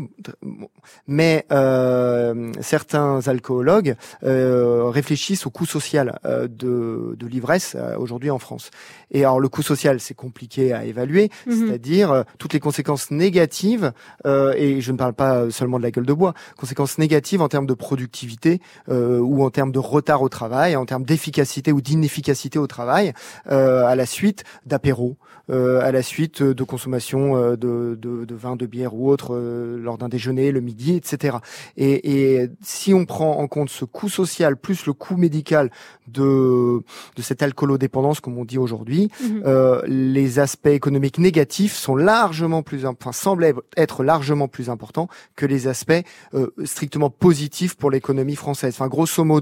[1.06, 8.40] mais euh, certains alcoologues euh, réfléchissent au coût social euh, de, de l'ivresse aujourd'hui en
[8.40, 8.70] France.
[9.12, 11.68] Et alors, le coût social, c'est compliqué à évaluer, mhm.
[11.68, 13.92] c'est-à-dire toutes les conséquences négatives.
[14.24, 17.66] et je ne parle pas seulement de la gueule de bois, conséquences négatives en termes
[17.66, 22.66] de productivité ou en termes de retard au travail, en termes d'efficacité ou d'inefficacité au
[22.66, 23.12] travail,
[23.50, 25.16] euh, à la suite d'apéros,
[25.50, 29.34] euh, à la suite de consommation euh, de, de, de, vin, de bière ou autre
[29.34, 31.36] euh, lors d'un déjeuner, le midi, etc.
[31.76, 35.70] Et, et, si on prend en compte ce coût social plus le coût médical
[36.08, 36.82] de,
[37.16, 39.10] de cette alcoolodépendance, comme on dit aujourd'hui,
[39.44, 45.46] euh, les aspects économiques négatifs sont largement plus, enfin semblent être largement plus importants que
[45.46, 45.92] les aspects
[46.34, 48.74] euh, strictement positifs pour l'économie française.
[48.74, 49.33] Enfin, grosso modo,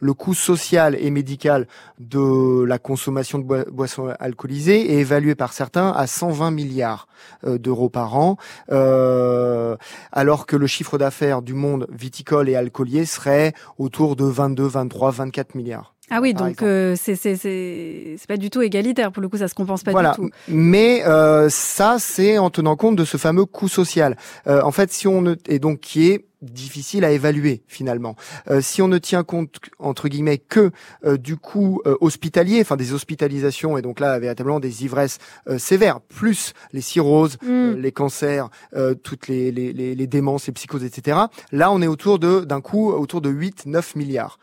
[0.00, 1.66] le coût social et médical
[1.98, 7.08] de la consommation de boi- boissons alcoolisées est évalué par certains à 120 milliards
[7.44, 8.36] euh, d'euros par an,
[8.70, 9.76] euh,
[10.12, 15.10] alors que le chiffre d'affaires du monde viticole et alcoolier serait autour de 22, 23,
[15.10, 15.94] 24 milliards.
[16.10, 19.36] Ah oui, donc euh, c'est c'est c'est c'est pas du tout égalitaire pour le coup,
[19.36, 20.10] ça se compense pas voilà.
[20.12, 20.30] du tout.
[20.48, 24.16] Mais euh, ça, c'est en tenant compte de ce fameux coût social.
[24.46, 28.14] Euh, en fait, si on ne et donc qui est difficile à évaluer finalement.
[28.48, 30.70] Euh, si on ne tient compte entre guillemets que
[31.04, 35.18] euh, du coût euh, hospitalier, enfin des hospitalisations et donc là véritablement des ivresses
[35.48, 37.80] euh, sévères, plus les cirrhoses, euh, Mm.
[37.80, 41.18] les cancers, euh, toutes les, les, les, les démences, les psychoses, etc.
[41.50, 44.38] Là, on est autour de d'un coût autour de 8-9 milliards,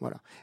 [0.00, 0.35] voilà, euh,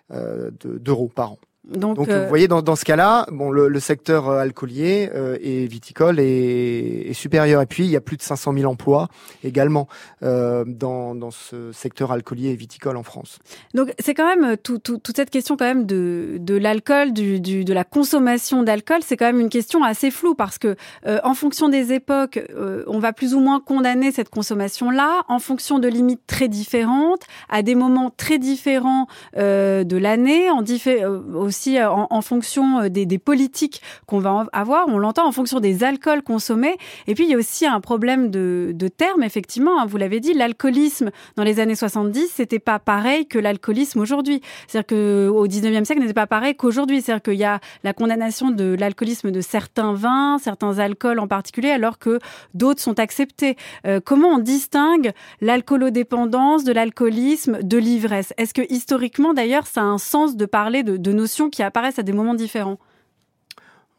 [0.64, 1.40] d'euros par an.
[1.66, 5.10] Donc, Donc, euh, vous voyez, dans, dans ce cas-là, bon, le, le secteur euh, alcoolier
[5.16, 7.62] euh, et viticole est, est supérieur.
[7.62, 9.08] Et puis, il y a plus de 500 000 emplois
[9.46, 9.88] également
[10.24, 13.40] euh, dans, dans ce secteur alcoolier et viticole en France.
[13.74, 17.40] Donc c'est quand même tout, tout- toute cette question quand même de, de l'alcool, du,
[17.40, 20.76] du- de la consommation d'alcool, c'est quand même une question assez floue parce que
[21.08, 25.40] euh, en fonction des époques, euh, on va plus ou moins condamner cette consommation-là en
[25.40, 31.04] fonction de limites très différentes, à des moments très différents euh, de l'année, en diffé-
[31.04, 31.22] euh,
[31.54, 34.88] aussi euh, en, fonction euh, des, politiques qu'on va avoir.
[34.88, 36.76] On l'entend en fonction des alcools consommés.
[37.06, 39.80] Et puis il y a aussi un problème de, de terme, effectivement.
[39.80, 44.42] hein, vous l'avez dit, l'alcoolisme dans les années 70, c'était pas pareil que l'alcoolisme aujourd'hui.
[44.68, 47.02] C'est-à-dire que au 19e siècle n'était pas pareil qu'aujourd'hui.
[47.02, 51.70] C'est-à-dire qu'il y a la condamnation de l'alcoolisme de certains vins, certains alcools en particulier,
[51.70, 52.20] alors que
[52.56, 53.58] d'autres sont acceptés.
[53.86, 58.34] Euh, comment on distingue l'alcoolodépendance de l'alcoolisme, de l'ivresse?
[58.38, 62.04] Est-ce que historiquement, d'ailleurs, ça a un sens de parler de notions qui apparaissent à
[62.04, 62.78] des moments différents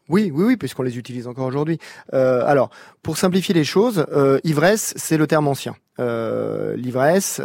[0.09, 1.79] Oui, oui, oui, puisqu'on les utilise encore aujourd'hui.
[2.13, 2.71] Euh, alors,
[3.03, 5.77] pour simplifier les choses, euh, ivresse, c'est le terme ancien.
[6.01, 7.41] Euh, L'ivresse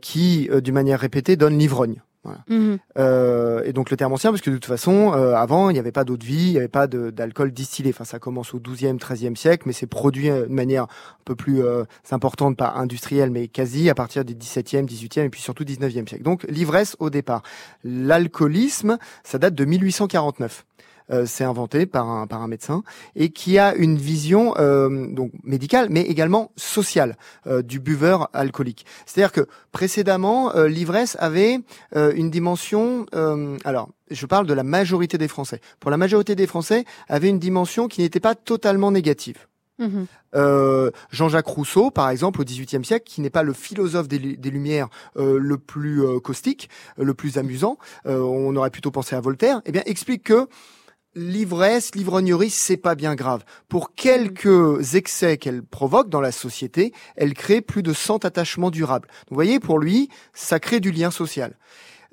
[0.00, 2.02] qui, d'une manière répétée, donne l'ivrogne.
[2.24, 2.44] Voilà.
[2.48, 2.78] Mhm.
[2.98, 5.78] Euh, et donc le terme ancien, parce que de toute façon, euh, avant, il n'y
[5.80, 7.90] avait pas d'eau de vie, il n'y avait pas d'alcool distillé.
[7.90, 11.34] Enfin, ça commence au 12e, 13e siècle, mais c'est produit euh, de manière un peu
[11.34, 15.64] plus euh, importante, pas industrielle, mais quasi à partir des 17e, 18e et puis surtout
[15.64, 16.22] 19e siècle.
[16.22, 17.42] Donc l'ivresse au départ.
[17.82, 20.64] L'alcoolisme, ça date de 1849.
[21.10, 22.82] Euh, c'est inventé par un, par un médecin
[23.16, 28.86] et qui a une vision euh, donc médicale mais également sociale euh, du buveur alcoolique.
[29.06, 31.58] C'est-à-dire que précédemment euh, l'ivresse avait
[31.96, 35.60] euh, une dimension euh, alors je parle de la majorité des Français.
[35.80, 39.46] Pour la majorité des Français avait une dimension qui n'était pas totalement négative.
[39.78, 40.06] Mhm.
[40.34, 44.50] Euh, Jean-Jacques Rousseau, par exemple, au XVIIIe siècle, qui n'est pas le philosophe des, des
[44.50, 49.20] Lumières euh, le plus euh, caustique, le plus amusant, euh, on aurait plutôt pensé à
[49.20, 50.46] Voltaire, eh bien, explique que
[51.14, 53.44] l'ivresse, l'ivrognerie, c'est pas bien grave.
[53.68, 59.08] Pour quelques excès qu'elle provoque dans la société, elle crée plus de 100 attachements durables.
[59.08, 61.56] Donc, vous voyez, pour lui, ça crée du lien social.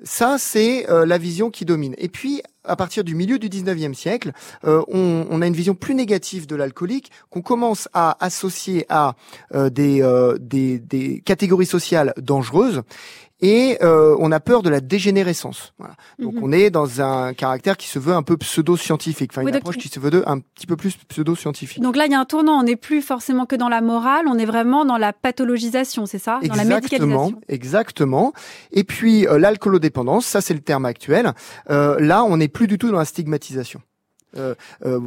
[0.02, 1.94] Ça, c'est euh, la vision qui domine.
[1.98, 4.32] Et puis, à partir du milieu du 19e siècle,
[4.64, 9.14] euh, on, on a une vision plus négative de l'alcoolique qu'on commence à associer à
[9.54, 12.82] euh, des, euh, des, des catégories sociales dangereuses.
[13.42, 15.72] Et euh, on a peur de la dégénérescence.
[15.78, 15.94] Voilà.
[16.18, 16.40] Donc Mhm.
[16.44, 19.78] on est dans un caractère qui se veut un peu pseudo-scientifique, enfin Oui, une approche
[19.78, 21.82] qui se veut de, un petit peu plus pseudo-scientifique.
[21.82, 22.58] Donc là, il y a un tournant.
[22.60, 26.18] On n'est plus forcément que dans la morale, on est vraiment dans la pathologisation, c'est
[26.18, 26.40] ça?
[26.42, 27.40] Dans la médicalisation.
[27.48, 28.32] exactement.
[28.72, 31.32] Et puis euh, l'alcoolodépendance, ça c'est le terme actuel.
[31.70, 33.80] Euh, là, on n'est plus du tout dans la stigmatisation.
[34.36, 35.00] Euh, euh,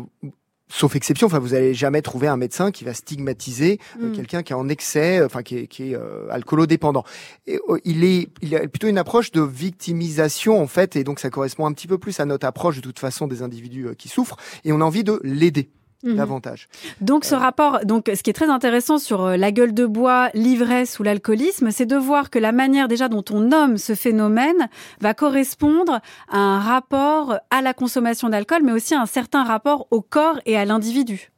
[0.75, 4.11] Sauf exception, enfin vous allez jamais trouver un médecin qui va stigmatiser euh, Mm.
[4.13, 7.03] quelqu'un qui est en excès, euh, enfin qui est, qui est euh, alcoolodépendant.
[7.45, 11.19] Et, euh, il est, il a plutôt une approche de victimisation en fait, et donc
[11.19, 13.93] ça correspond un petit peu plus à notre approche de toute façon des individus euh,
[13.93, 15.69] qui souffrent, et on a envie de l'aider
[16.03, 16.15] Mhm.
[16.15, 16.67] davantage.
[17.01, 20.29] Donc ce rapport, donc ce qui est très intéressant sur euh, la gueule de bois,
[20.33, 24.69] l'ivresse ou l'alcoolisme, c'est de voir que la manière déjà dont on nomme ce phénomène
[25.01, 29.87] va correspondre à un rapport à la consommation d'alcool, mais aussi à un certain rapport
[29.91, 31.32] au corps et à l'individu.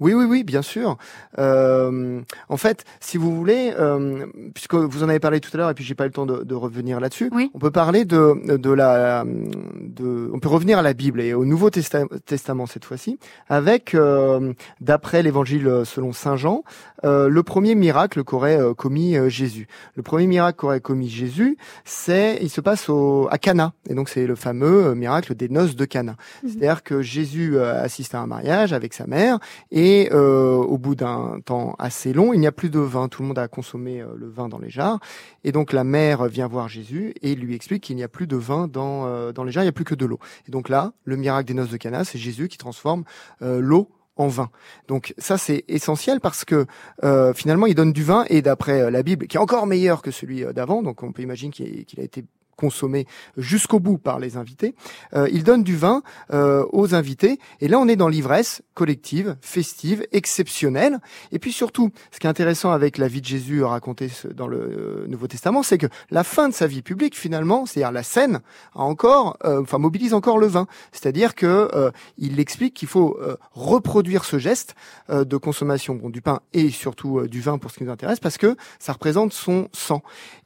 [0.00, 0.96] Oui, oui, oui, bien sûr.
[1.38, 5.70] Euh, en fait, si vous voulez, euh, puisque vous en avez parlé tout à l'heure
[5.70, 7.50] et puis j'ai pas eu le temps de, de revenir là-dessus, Oui.
[7.54, 11.44] on peut parler de, de la, de, on peut revenir à la Bible et au
[11.44, 16.64] Nouveau Testa- Testament cette fois-ci, avec, euh, d'après l'Évangile selon Saint Jean,
[17.04, 19.66] euh, le premier miracle qu'aurait euh, commis euh, Jésus.
[19.96, 24.08] Le premier miracle qu'aurait commis Jésus, c'est, il se passe au, à Cana, et donc
[24.08, 26.16] c'est le fameux miracle des noces de Cana.
[26.46, 29.38] C'est-à-dire que Jésus assiste à un mariage avec sa mère
[29.70, 33.08] et euh, au bout d'un temps assez long, il n'y a plus de vin.
[33.08, 34.98] Tout le monde a consommé euh, le vin dans les jarres.
[35.44, 38.36] Et donc la mère vient voir Jésus et lui explique qu'il n'y a plus de
[38.36, 40.18] vin dans, euh, dans les jarres, il n'y a plus que de l'eau.
[40.48, 43.04] Et donc là, le miracle des noces de Cana, c'est Jésus qui transforme
[43.42, 44.50] euh, l'eau en vin.
[44.88, 46.66] Donc ça c'est essentiel parce que
[47.34, 50.44] finalement il donne du vin et d'après la Bible qui est encore meilleur que celui
[50.52, 52.24] d'avant, donc on peut imaginer qu'il a été
[52.60, 54.74] consommé jusqu'au bout par les invités.
[55.14, 59.36] Euh, il donne du vin euh, aux invités et là on est dans l'ivresse collective,
[59.40, 60.98] festive, exceptionnelle.
[61.32, 64.58] Et puis surtout, ce qui est intéressant avec la vie de Jésus racontée dans le
[64.58, 68.40] euh, Nouveau Testament, c'est que la fin de sa vie publique finalement, c'est-à-dire la scène,
[68.74, 70.66] a encore, euh, enfin mobilise encore le vin.
[70.92, 74.74] C'est-à-dire que euh, il explique qu'il faut euh, reproduire ce geste
[75.08, 78.38] de consommation bon, du pain et surtout du vin pour ce qui nous intéresse, parce
[78.38, 80.02] que ça représente son sang.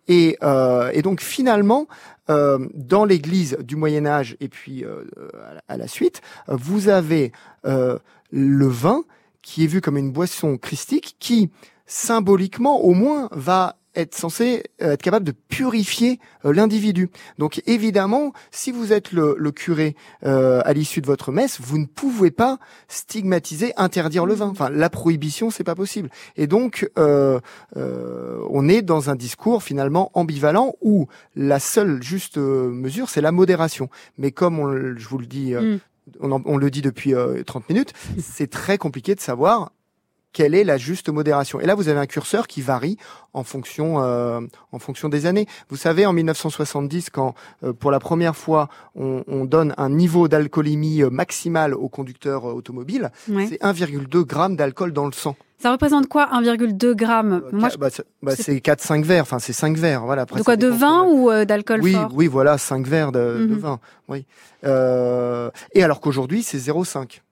[0.08, 1.86] Et, euh, et donc finalement,
[2.30, 5.04] euh, dans l'Église du Moyen Âge et puis euh,
[5.68, 7.32] à la- suite, vous avez
[7.66, 7.98] euh,
[8.30, 9.04] le vin
[9.42, 11.50] qui est vu comme une boisson christique qui
[11.86, 17.10] symboliquement au moins va être censé euh, être capable de purifier euh, l'individu.
[17.38, 21.78] Donc évidemment, si vous êtes le, le curé euh, à l'issue de votre messe, vous
[21.78, 24.46] ne pouvez pas stigmatiser, interdire le vin.
[24.48, 26.10] Enfin, la prohibition, c'est pas possible.
[26.36, 27.40] Et donc, euh,
[27.76, 33.20] euh, on est dans un discours finalement ambivalent où la seule juste euh, mesure, c'est
[33.20, 33.88] la modération.
[34.18, 35.78] Mais comme on, le- je vous le dis, euh, Mm.
[36.20, 39.72] on, en- on le dit depuis euh, 30 minutes, c'est très compliqué de savoir
[40.34, 41.60] quelle est la juste modération.
[41.60, 42.98] Et là, vous avez un curseur qui varie
[43.32, 44.40] en fonction euh,
[44.72, 45.46] en fonction des années.
[45.70, 50.28] Vous savez, en 1970, quand euh, pour la première fois on, on donne un niveau
[50.28, 53.46] d'alcoolémie euh, maximal aux conducteurs euh, automobiles, Ouais.
[53.48, 55.34] c'est 1,2 grammes d'alcool dans le sang.
[55.58, 59.22] Ça représente quoi 1,2 grammes Euh, Moi, bah, c'est- bah, c'est- c'est 4-5 verres.
[59.22, 60.04] Enfin, c'est 5 verres.
[60.04, 60.22] Voilà.
[60.22, 63.46] Après, de quoi De vin ou euh, d'alcool oui, fort oui, voilà, 5 verres de,
[63.48, 63.58] de Mhm.
[63.60, 63.78] vin.
[64.08, 64.26] Oui.
[64.64, 67.22] Euh, et alors qu'aujourd'hui, c'est 0,5.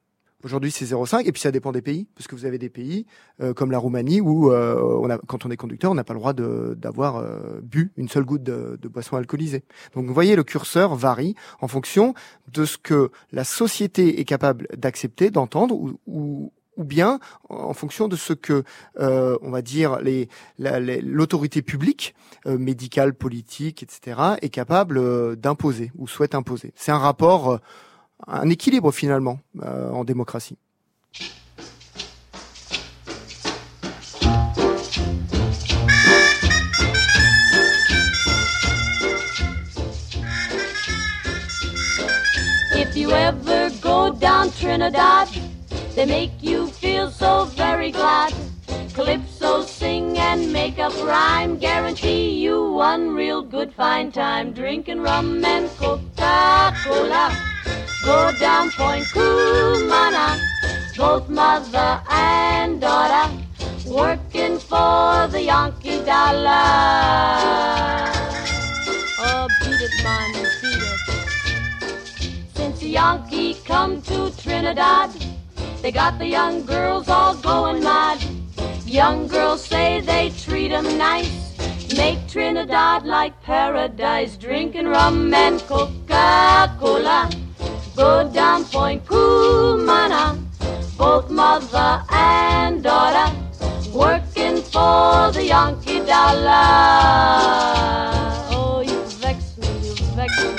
[0.44, 1.22] Aujourd'hui, c'est 0,5.
[1.26, 2.07] Et puis, ça dépend des pays.
[2.16, 3.07] Parce que vous avez des pays,
[3.40, 6.14] euh, comme la Roumanie, où, euh, on a, quand on est conducteur, on n'a pas
[6.14, 9.64] le droit d'avoir euh, bu une seule goutte de, de boisson alcoolisée.
[9.94, 12.14] Donc, vous voyez, le curseur varie en fonction
[12.52, 18.09] de ce que la société est capable d'accepter, d'entendre, ou, ou, ou bien en fonction
[18.09, 18.64] de ce que,
[18.98, 20.28] euh, on va dire, les,
[20.59, 22.14] la- l'autorité publique,
[22.46, 26.72] euh, médicale, politique, etc., est capable euh, d'imposer ou souhaite imposer.
[26.74, 27.59] C'est un rapport, euh,
[28.26, 30.56] un équilibre finalement euh, en démocratie.
[42.74, 45.28] If you ever go down Trinidad,
[45.94, 48.32] they make you feel so very glad.
[48.94, 54.52] Calypso sing and make up rhyme, guarantee you one real good fine time.
[54.52, 57.32] Drinking rum and Coca-Cola,
[58.04, 60.38] go down Point Kumana,
[60.96, 63.32] both mother and daughter,
[63.86, 66.50] working for the Yankee dollar.
[69.24, 71.00] Oh, beat it, man, beat it.
[72.54, 75.10] Since the Yankee come to Trinidad,
[75.80, 78.18] they got the young girls all going mad.
[78.84, 81.56] Young girls say they treat 'em nice,
[81.96, 87.30] make Trinidad like paradise, drinking rum and Coca-Cola.
[87.94, 90.38] Go down Point Cumana,
[90.96, 93.31] both mother and daughter,
[93.92, 96.52] working for the Yankee dollar.
[98.50, 100.50] Oh, you vex me, you vex me.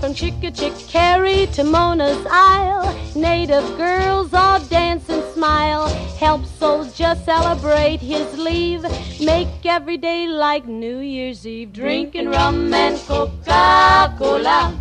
[0.00, 5.88] From Chickachickarry to Mona's Isle, native girls all dance and smile.
[6.18, 8.82] Help soldier celebrate his leave.
[9.20, 11.72] Make every day like New Year's Eve.
[11.72, 14.78] Drinking rum and Coca-Cola.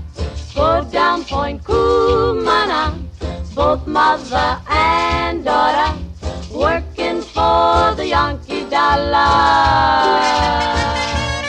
[0.55, 2.93] Go down Point Cumana.
[3.55, 5.97] Both mother and daughter
[6.53, 10.21] working for the Yankee dollar.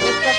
[0.01, 0.35] It's a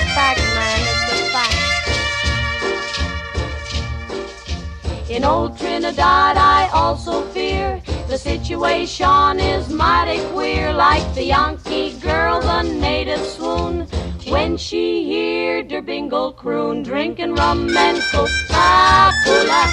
[5.14, 10.74] In old Trinidad, I also fear the situation is mighty queer.
[10.74, 13.86] Like the Yankee girl, the native swoon
[14.28, 19.64] when she heard her bingle croon, drinking rum and Coca-Cola.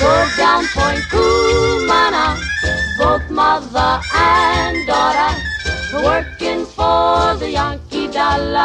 [0.00, 2.36] go down Point Kumana,
[2.98, 5.32] both mother and daughter,
[6.02, 8.58] working for the Yankee dollar.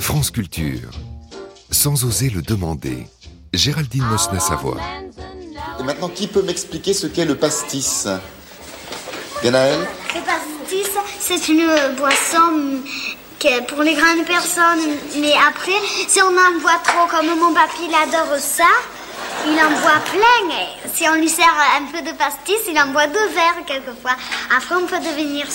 [0.00, 0.90] France Culture.
[1.70, 3.06] Sans oser le demander.
[3.52, 4.80] Géraldine Mosna-Savoie.
[5.78, 8.08] Et maintenant, qui peut m'expliquer ce qu'est le pastis?
[9.42, 12.80] Ganaël Le pastis, c'est une boisson
[13.38, 14.96] que pour les grandes personnes.
[15.20, 18.64] Mais après, si on en boit trop, comme mon papy, il adore ça,
[19.46, 20.56] il en boit plein.
[20.56, 24.16] Et si on lui sert un peu de pastis, il en boit deux verres quelquefois.
[24.56, 25.46] Après, on peut devenir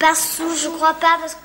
[0.00, 1.40] pas sous, je crois pas, parce que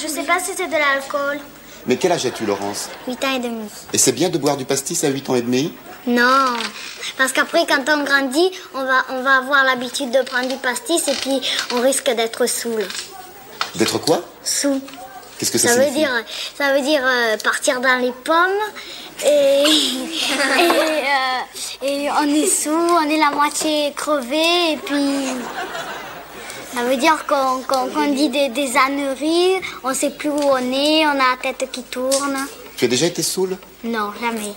[0.00, 1.38] je sais pas si c'est de l'alcool.
[1.86, 3.68] Mais quel âge as-tu, Laurence 8 ans et demi.
[3.92, 5.72] Et c'est bien de boire du pastis à 8 ans et demi
[6.06, 6.54] Non,
[7.16, 11.06] parce qu'après, quand on grandit, on va, on va avoir l'habitude de prendre du pastis
[11.08, 11.40] et puis
[11.74, 12.86] on risque d'être saoul.
[13.74, 14.80] D'être quoi Sous.
[15.38, 16.10] Qu'est-ce que ça, Ça veut dire,
[16.56, 18.50] ça veut dire euh, partir dans les pommes
[19.24, 19.66] et, et,
[20.64, 25.36] euh, et on est sous, on est la moitié crevé et puis
[26.74, 31.10] ça veut dire qu'on dit des, des âneries, on sait plus où on est, on
[31.10, 32.36] a la tête qui tourne.
[32.76, 33.56] Tu as déjà été saoul?
[33.84, 34.52] Non, jamais.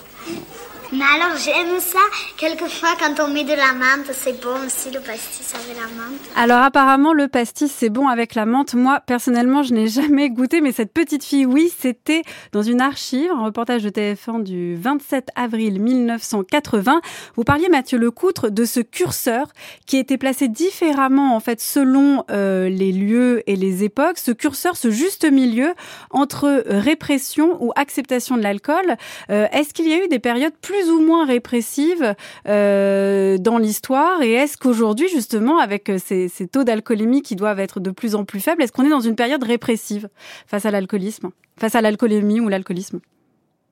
[0.94, 2.00] Mais alors j'aime ça,
[2.38, 6.20] quelquefois quand on met de la menthe, c'est bon aussi le pastis avec la menthe.
[6.36, 8.74] Alors apparemment le pastis c'est bon avec la menthe.
[8.74, 13.32] Moi personnellement je n'ai jamais goûté mais cette petite fille oui c'était dans une archive,
[13.32, 17.00] un reportage de TF1 du 27 avril 1980.
[17.36, 19.48] Vous parliez Mathieu Lecoutre de ce curseur
[19.86, 24.18] qui était placé différemment en fait selon euh, les lieux et les époques.
[24.18, 25.74] Ce curseur, ce juste milieu
[26.10, 28.98] entre répression ou acceptation de l'alcool.
[29.30, 32.16] Euh, Est-ce qu'il y a eu des périodes plus ou moins répressives
[32.48, 34.22] euh, dans l'histoire.
[34.22, 38.26] Et est-ce qu'aujourd'hui, justement, avec ces, ces taux d'alcoolémie qui doivent être de plus en
[38.26, 40.10] plus faibles, est-ce qu'on est dans une période répressive
[40.48, 43.00] face à l'alcoolisme, face à l'alcoolémie ou l'alcoolisme?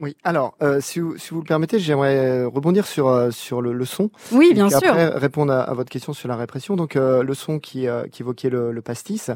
[0.01, 3.61] Oui, alors, euh, si, vous, si vous le permettez, j'aimerais euh, rebondir sur, euh, sur
[3.61, 4.09] le, le son.
[4.31, 4.77] Oui, bien sûr.
[4.89, 6.77] Après, répondre à, à votre question sur la répression.
[6.77, 9.29] Donc, euh, le son qui, euh, qui évoquait le, le pastis.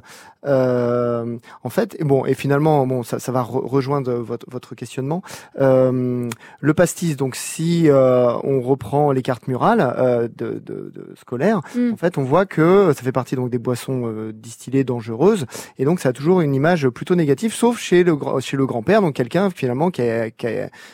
[0.46, 4.76] Euh, en fait, et bon, et finalement, bon, ça, ça va re- rejoindre votre, votre
[4.76, 5.22] questionnement.
[5.60, 11.14] Euh, le pastis, donc, si euh, on reprend les cartes murales euh, de, de, de
[11.20, 11.94] scolaires, Mm.
[11.94, 15.46] en fait, on voit que ça fait partie donc des boissons distillées dangereuses,
[15.78, 18.66] et donc ça a toujours une image plutôt négative, sauf chez le grand- chez le
[18.66, 20.53] grand-père, donc quelqu'un finalement qui a, qui a,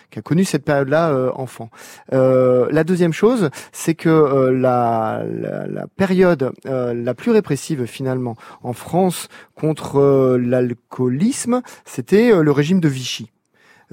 [0.10, 1.70] qui a connu cette période-là euh, enfant.
[2.14, 5.24] Euh, la deuxième chose, c'est que euh, la,
[5.96, 13.32] période la plus répressive finalement en France contre l'alcoolisme, c'était le régime de Vichy.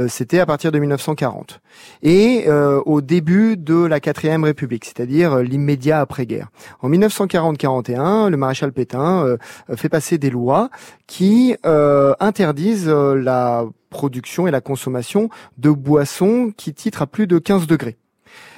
[0.09, 1.61] C'était à partir de 1940
[2.03, 6.49] et au début de la quatrième République, c'est-à-dire l'immédiat après-guerre.
[6.81, 9.37] En 1940-41, le maréchal Pétain
[9.75, 10.69] fait passer des lois
[11.07, 13.65] qui interdisent la
[13.97, 17.97] production et la consommation de boissons qui titrent à plus de 15 degrés.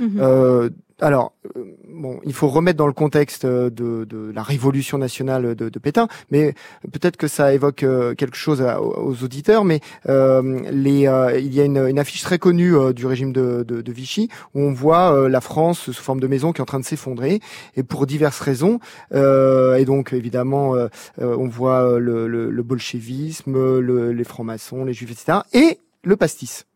[0.01, 0.18] Mhm.
[0.18, 0.70] Euh,
[1.01, 5.68] alors, euh, bon, il faut remettre dans le contexte euh, de, la révolution nationale de,
[5.68, 6.55] de Pétain, mais
[6.92, 9.64] peut-être que ça évoque euh, quelque chose aux auditeurs.
[9.64, 14.72] Mais les, il y a une, affiche très connue du régime de, Vichy où on
[14.72, 17.40] voit la France sous forme de maison qui est en train de s'effondrer,
[17.76, 18.80] et pour diverses raisons.
[19.12, 20.74] Et donc, évidemment,
[21.18, 25.38] on voit le, le, bolchevisme, le- les francs-maçons, les juifs, etc.
[25.53, 26.67] Et le pastis.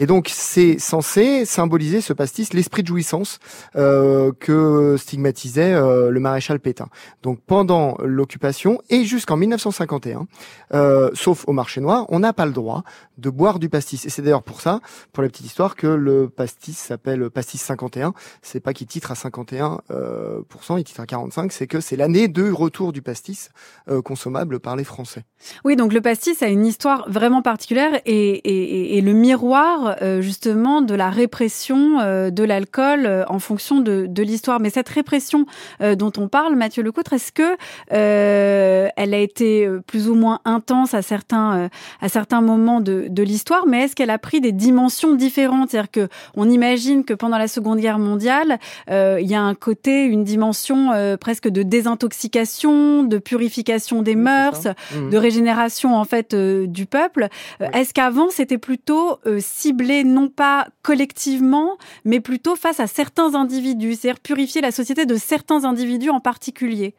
[0.00, 3.38] Et donc c'est censé symboliser ce pastis l'esprit de jouissance
[3.76, 6.88] euh, que stigmatisait euh, le maréchal Pétain.
[7.22, 10.26] Donc pendant l'occupation et jusqu'en 1951,
[10.74, 12.82] euh, sauf au marché noir, on n'a pas le droit
[13.18, 14.04] de boire du pastis.
[14.06, 14.80] Et c'est d'ailleurs pour ça,
[15.12, 18.12] pour la petite histoire, que le pastis s'appelle pastis 51.
[18.42, 20.42] C'est pas qu'il titre à 51% euh,
[20.78, 21.52] il titre à 45.
[21.52, 23.50] C'est que c'est l'année de retour du pastis
[23.88, 25.24] euh, consommable par les Français.
[25.64, 30.20] Oui, donc le pastis a une histoire vraiment particulière et, et- et- le miroir euh,
[30.20, 34.60] justement de la répression euh, de l'alcool euh, en fonction de, de l'histoire.
[34.60, 35.46] Mais cette répression
[35.80, 37.56] dont on parle, Mathieu Lecoutre, est-ce que
[37.90, 41.68] elle a été plus ou moins intense à certains
[42.00, 45.70] à certains moments de, de l'histoire, mais est-ce qu'elle a pris des dimensions différentes?
[45.70, 50.04] C'est-à-dire que on imagine que pendant la Seconde Guerre mondiale, il y a un côté,
[50.04, 50.90] une dimension
[51.20, 55.10] presque de désintoxication, de purification des mœurs, Mhm.
[55.10, 57.28] de régénération en fait du peuple.
[57.72, 64.20] Est-ce qu'avant c'était plutôt ciblé non pas collectivement, mais plutôt face à certains individus, c'est-à-dire
[64.20, 66.94] purifier la société de certains individus en particulier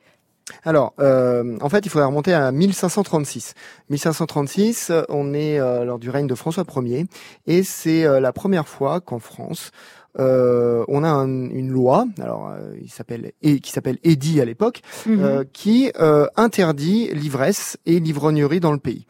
[0.64, 3.54] Alors, euh, en fait, il faudrait remonter à 1536.
[3.90, 7.06] 1536, euh, on est euh, lors du règne de François Ier,
[7.46, 9.72] et c'est la première fois qu'en France,
[10.20, 14.46] euh, on a un- une loi, alors euh, il s'appelle et qui s'appelle Eddy à
[14.46, 15.20] l'époque, Mhm.
[15.24, 19.06] euh, qui euh, interdit l'ivresse et l'ivrognerie dans le pays.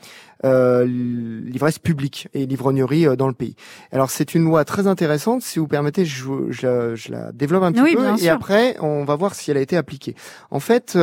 [0.45, 3.55] Euh, l'ivresse publique et l'ivrognerie euh, dans le pays.
[3.91, 5.41] Alors c'est une loi très intéressante.
[5.41, 8.33] Si vous permettez, je, je, la, je la développe un petit Oui, peu et sûr.
[8.33, 10.13] après on va voir si elle a été appliquée.
[10.51, 10.95] En fait,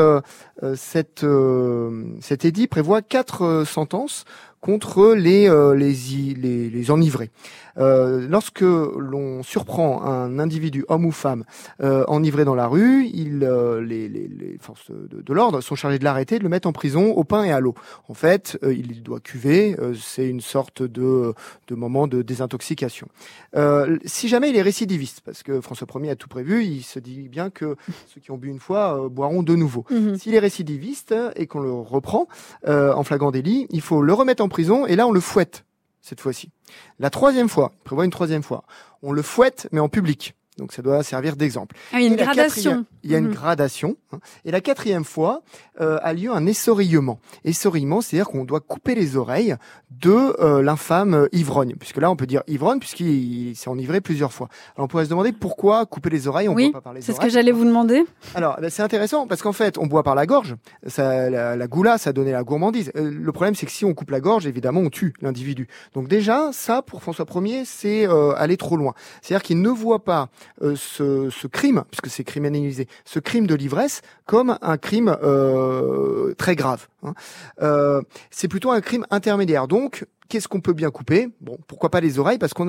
[0.76, 4.24] cette, euh, cet édit prévoit quatre sentences
[4.60, 7.30] contre les euh, les, les enivrés.
[7.78, 11.44] Euh, lorsque l'on surprend un individu, homme ou femme,
[11.82, 15.74] euh, enivré dans la rue, il, euh, les, les, les forces de, de l'ordre sont
[15.74, 17.74] chargées de l'arrêter, de le mettre en prison au pain et à l'eau.
[18.08, 21.34] En fait, euh, il doit cuver, euh, c'est une sorte de,
[21.68, 23.08] de moment de désintoxication.
[23.56, 26.98] Euh, si jamais il est récidiviste, parce que François Ier a tout prévu, il se
[26.98, 27.76] dit bien que
[28.14, 29.84] ceux qui ont bu une fois euh, boiront de nouveau.
[29.90, 30.16] Mhm.
[30.16, 32.28] S'il est récidiviste et qu'on le reprend
[32.66, 35.64] euh, en flagrant délit, il faut le remettre en prison et là on le fouette
[36.04, 36.50] cette fois-ci.
[36.98, 38.64] La troisième fois, il prévoit une troisième fois,
[39.02, 40.34] on le fouette mais en public.
[40.58, 41.74] Donc ça doit servir d'exemple.
[41.92, 42.84] Ah, il y a une gradation.
[43.02, 43.34] Il y a une Mhm.
[43.34, 43.96] gradation.
[44.12, 44.18] hein.
[44.44, 45.42] Et la quatrième fois
[45.80, 47.18] euh, a lieu un essorillement.
[47.44, 49.56] Essorillement, c'est-à-dire qu'on doit couper les oreilles
[49.90, 51.74] de euh, l'infâme euh, ivrogne.
[51.78, 54.48] Puisque là, on peut dire ivrogne puisqu'il s'est enivré plusieurs fois.
[54.76, 57.00] Alors on pourrait se demander pourquoi couper les oreilles, on Oui, boit pas par les
[57.00, 57.28] C'est ce oreilles.
[57.30, 58.04] que j'allais vous demander.
[58.36, 60.54] Alors, ben, c'est intéressant parce qu'en fait, on boit par la gorge.
[60.86, 62.92] Ça, la, la goula, ça donnait la gourmandise.
[62.96, 65.66] Euh, le problème, c'est que si on coupe la gorge, évidemment, on tue l'individu.
[65.94, 68.94] Donc déjà, ça, pour François Ier, c'est euh, aller trop loin.
[69.22, 70.28] C'est-à-dire qu'il ne voit pas
[70.62, 76.34] euh, ce, ce crime, puisque c'est criminalisé, ce crime de l'ivresse comme un crime euh,
[76.34, 76.86] très grave.
[77.02, 77.14] hein.
[77.62, 79.68] Euh, c'est plutôt un crime intermédiaire.
[79.68, 81.28] Donc, qu'est-ce qu'on peut bien couper?
[81.40, 82.38] Bon, pourquoi pas les oreilles?
[82.38, 82.64] Parce qu'on,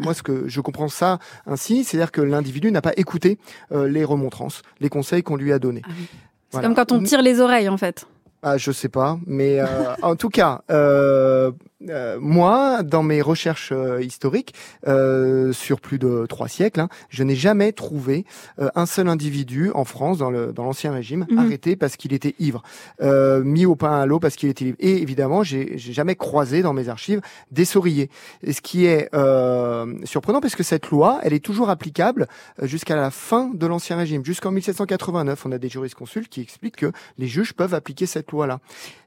[0.00, 3.38] moi, ce que je comprends ça ainsi, c'est-à-dire que l'individu n'a pas écouté
[3.72, 5.82] euh, les remontrances, les conseils qu'on lui a donnés.
[5.84, 6.06] Ah oui.
[6.10, 6.68] C'est Voilà.
[6.68, 8.06] comme quand on tire les oreilles, en fait.
[8.46, 9.66] Ah, je sais pas, mais euh,
[10.02, 11.50] en tout cas, euh,
[11.90, 14.54] euh, moi, dans mes recherches euh, historiques
[14.86, 18.24] euh, sur plus de trois siècles, hein, je n'ai jamais trouvé
[18.58, 21.38] euh, un seul individu en France, dans le dans l'ancien régime, Mhm.
[21.38, 22.62] arrêté parce qu'il était ivre,
[23.02, 24.76] euh, mis au pain à l'eau parce qu'il était ivre.
[24.80, 27.20] Et évidemment, j'ai jamais croisé dans mes archives
[27.50, 28.10] des sauriers.
[28.42, 32.26] Et ce qui est euh, surprenant, parce que cette loi, elle est toujours applicable
[32.62, 35.46] jusqu'à la fin de l'ancien régime, jusqu'en 1789.
[35.46, 38.60] On a des jurisconsultes qui expliquent que les juges peuvent appliquer cette loi-là.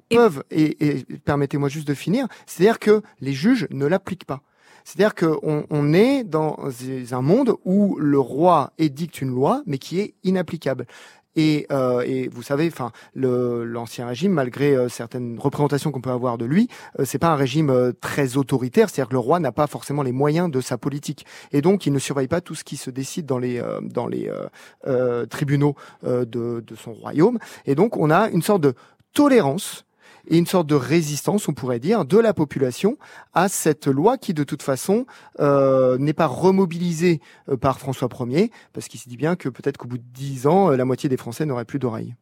[0.09, 4.41] Peuvent, et, et permettez-moi juste de finir, c'est-à-dire que les juges ne l'appliquent pas.
[4.85, 6.57] C'est-à-dire qu'on on est dans
[7.11, 10.85] un monde où le roi édicte une loi, mais qui est inapplicable.
[11.35, 16.37] Et, euh, et vous savez, enfin, l'ancien régime, malgré euh, certaines représentations qu'on peut avoir
[16.37, 16.67] de lui,
[16.99, 18.89] euh, c'est pas un régime euh, très autoritaire.
[18.89, 21.93] C'est-à-dire que le roi n'a pas forcément les moyens de sa politique, et donc il
[21.93, 24.31] ne surveille pas tout ce qui se décide dans les euh, dans les
[25.29, 27.37] tribunaux de, de son royaume.
[27.65, 28.73] Et donc on a une sorte de
[29.13, 29.85] tolérance
[30.27, 32.97] et une sorte de résistance, on pourrait dire, de la population
[33.33, 35.05] à cette loi qui, de toute façon,
[35.39, 39.77] euh, n'est pas remobilisée euh, par François Ier, parce qu'il se dit bien que peut-être
[39.77, 42.15] qu'au bout de dix ans, euh, la moitié des Français n'auraient plus d'oreilles.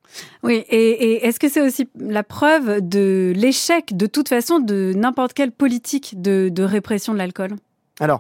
[0.43, 4.93] Oui, et, et est-ce que c'est aussi la preuve de l'échec, de toute façon, de
[4.95, 7.55] n'importe quelle politique de, de répression de l'alcool?
[7.99, 8.19] Alors,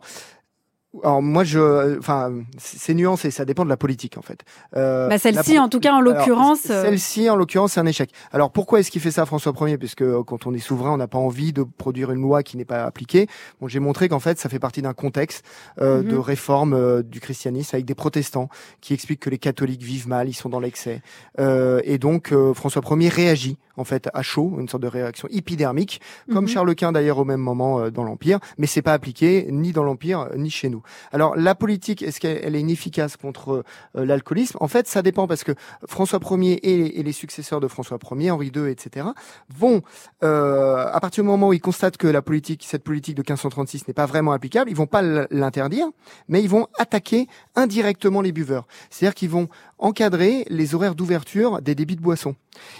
[1.03, 4.41] alors moi, je, enfin, c'est nuancé, ça dépend de la politique en fait.
[4.75, 6.69] Euh, Bah, Celle-ci, en tout cas, en l'occurrence.
[6.69, 8.11] euh, Celle-ci, en l'occurrence, c'est un échec.
[8.31, 9.77] Alors pourquoi est-ce qu'il fait ça, François Ier?
[9.77, 12.57] Puisque euh, quand on est souverain, on n'a pas envie de produire une loi qui
[12.57, 13.27] n'est pas appliquée.
[13.61, 15.43] Bon, j'ai montré qu'en fait, ça fait partie d'un contexte
[15.81, 16.09] euh, Mhm.
[16.11, 18.49] de réforme euh, du christianisme avec des protestants
[18.81, 21.01] qui expliquent que les catholiques vivent mal, ils sont dans l'excès.
[21.39, 26.01] Euh, et donc François Ier réagit en fait à chaud, une sorte de réaction épidermique,
[26.31, 26.49] comme Mhm.
[26.49, 29.83] Charles Quint d'ailleurs au même moment euh, dans l'Empire, mais c'est pas appliqué ni dans
[29.83, 30.83] l'Empire euh, ni chez nous.
[31.11, 33.63] Alors la politique, est-ce qu'elle elle est inefficace contre
[33.95, 34.57] euh, l'alcoolisme?
[34.61, 35.53] En fait, ça dépend parce que
[35.87, 39.07] François Ier et, les successeurs de François Ier, Henri II, etc.,
[39.49, 39.81] vont
[40.23, 43.87] euh, à partir du moment où ils constatent que la politique, cette politique de 1536
[43.87, 45.01] n'est pas vraiment applicable, ils vont pas
[45.31, 45.87] l'interdire,
[46.27, 48.67] mais ils vont attaquer indirectement les buveurs.
[48.89, 52.35] C'est-à-dire qu'ils vont encadrer les horaires d'ouverture des débits de boissons.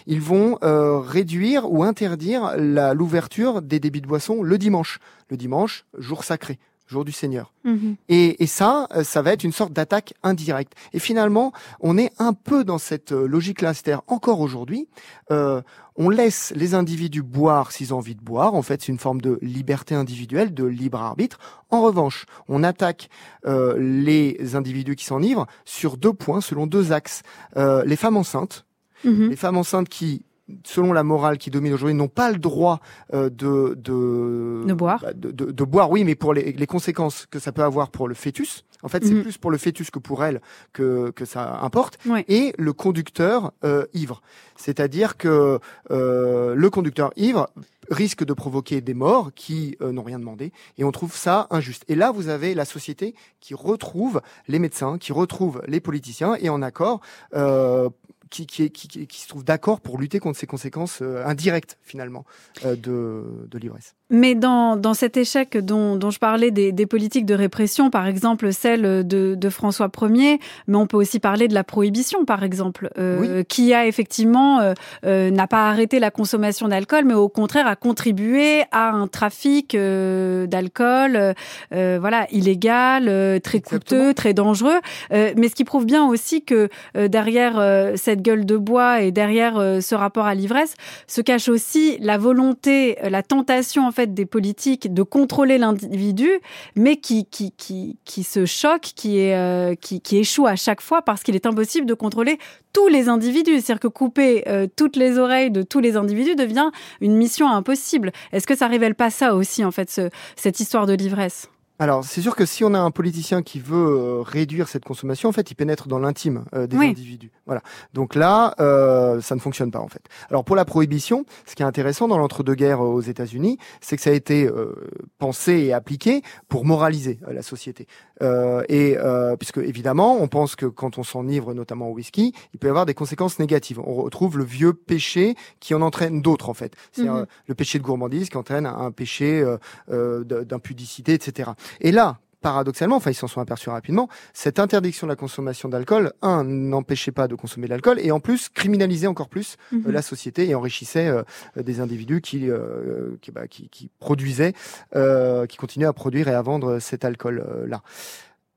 [0.07, 4.99] Ils vont euh, réduire ou interdire l'ouverture des débits de boissons le dimanche.
[5.29, 7.51] Le dimanche, jour sacré, jour du Seigneur.
[7.63, 7.95] mhm.
[8.09, 10.73] Et, et ça, euh, ça va être une sorte d'attaque indirecte.
[10.93, 14.87] Et finalement, on est un peu dans cette euh, logique-là, c'est-à-dire encore aujourd'hui,
[15.31, 15.61] euh,
[15.97, 18.53] on laisse les individus boire s'ils ont envie de boire.
[18.53, 21.39] En fait, c'est une forme de liberté individuelle, de libre arbitre.
[21.69, 23.09] En revanche, on attaque
[23.45, 27.21] euh, les individus qui s'enivrent sur deux points, selon deux axes.
[27.57, 28.65] Euh, les femmes enceintes,
[29.03, 29.29] Mhm.
[29.29, 30.25] les femmes enceintes qui
[30.63, 32.79] selon la morale qui domine aujourd'hui, n'ont pas le droit
[33.13, 34.99] euh, de, de De boire.
[35.01, 37.89] bah, de, de- de boire, oui, mais pour les, les conséquences que ça peut avoir
[37.89, 39.23] pour le fœtus En fait, c'est Mhm.
[39.23, 40.41] plus pour le fœtus que pour elle
[40.71, 41.97] que, que ça importe.
[42.05, 42.23] Ouais.
[42.27, 44.21] Et le conducteur euh, ivre.
[44.55, 45.59] C'est-à-dire que
[45.91, 47.49] euh, le conducteur ivre
[47.89, 51.83] risque de provoquer des morts qui euh, n'ont rien demandé et on trouve ça injuste.
[51.87, 56.49] Et là, vous avez la société qui retrouve les médecins, qui retrouve les politiciens et
[56.49, 56.99] en accord
[57.35, 57.89] euh,
[58.29, 62.25] qui, se trouve d'accord pour lutter contre ces conséquences euh, indirectes finalement
[62.65, 63.95] euh, de l'ivresse.
[64.11, 68.05] Mais dans, dans cet échec dont, dont je parlais des, des politiques de répression, par
[68.05, 72.43] exemple celle de, de François Ier, mais on peut aussi parler de la prohibition, par
[72.43, 74.73] exemple, euh, qui a effectivement euh,
[75.05, 79.73] euh, n'a pas arrêté la consommation d'alcool, mais au contraire a contribué à un trafic
[79.73, 81.33] euh, d'alcool,
[81.73, 84.79] euh, voilà, illégal, euh, très coûteux, très dangereux.
[85.13, 89.01] Euh, mais ce qui prouve bien aussi que euh, derrière euh, cette gueule de bois
[89.01, 90.75] et derrière euh, ce rapport à l'ivresse
[91.07, 96.29] se cache aussi la volonté, la tentation en fait des politiques de contrôler l'individu,
[96.75, 100.81] mais qui qui qui qui se choque, qui est euh, qui qui échoue à chaque
[100.81, 102.37] fois parce qu'il est impossible de contrôler
[102.73, 103.61] tous les individus.
[103.61, 106.69] C'est-à-dire que couper euh, toutes les oreilles de tous les individus devient
[107.01, 108.11] une mission impossible.
[108.33, 111.49] Est-ce que ça révèle pas ça aussi en fait ce- cette histoire de l'ivresse?
[111.77, 115.27] Alors, c'est sûr que si on a un politicien qui veut euh, réduire cette consommation,
[115.27, 116.87] en fait, il pénètre dans l'intime euh, des Oui.
[116.87, 117.31] individus.
[117.45, 117.61] Voilà.
[117.93, 120.01] Donc là, euh, ça ne fonctionne pas en fait.
[120.29, 124.01] Alors pour la prohibition, ce qui est intéressant dans l'entre-deux-guerres euh, aux États-Unis, c'est que
[124.01, 124.73] ça a été euh,
[125.19, 127.87] pensé et appliqué pour moraliser la société.
[128.21, 132.59] Euh, et euh, puisque évidemment, on pense que quand on s'enivre, notamment au whisky, il
[132.59, 133.79] peut y avoir des conséquences négatives.
[133.81, 136.73] On retrouve le vieux péché qui en entraîne d'autres en fait.
[136.93, 137.25] C'est Mhm.
[137.47, 139.43] le péché de gourmandise qui entraîne un péché
[139.89, 141.51] d'impudicité, etc.
[141.81, 146.13] Et là, paradoxalement, enfin ils s'en sont aperçus rapidement, cette interdiction de la consommation d'alcool,
[146.21, 149.91] un, n'empêchait pas de consommer de l'alcool, et en plus criminalisait encore plus euh, Mhm.
[149.91, 151.23] la société et enrichissait euh,
[151.55, 154.53] des individus qui, euh, qui, bah, qui, qui produisaient,
[154.95, 157.81] euh, qui continuaient à produire et à vendre cet alcool-là.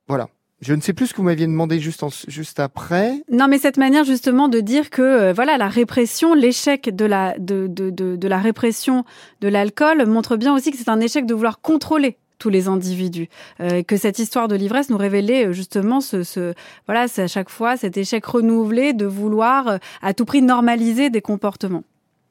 [0.07, 0.29] Voilà.
[0.61, 3.23] Je ne sais plus ce que vous m'aviez demandé juste, en- juste après.
[3.31, 7.39] Non, mais cette manière justement de dire que euh, voilà la répression, l'échec de la
[7.39, 9.05] de, de, de, de la répression
[9.41, 13.29] de l'alcool montre bien aussi que c'est un échec de vouloir contrôler tous les individus,
[13.61, 16.55] Euh, que cette histoire de l'ivresse nous révélait euh, justement ce, ce
[16.87, 21.21] voilà à chaque fois cet échec renouvelé de vouloir euh, à tout prix normaliser des
[21.21, 21.85] comportements.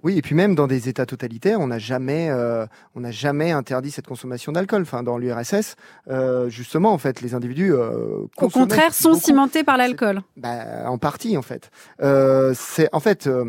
[0.03, 3.51] Oui, et puis même dans des États totalitaires, on n'a jamais, euh, on n'a jamais
[3.51, 4.83] interdit cette consommation d'alcool.
[4.83, 5.75] Enfin, dans l'URSS,
[6.07, 9.21] euh, justement, en fait, les individus euh, Au contraire, sont beaucoup.
[9.23, 10.21] cimentés par l'alcool.
[10.35, 11.71] Bah, en partie, en fait.
[12.01, 13.45] Euh, c'est en fait euh,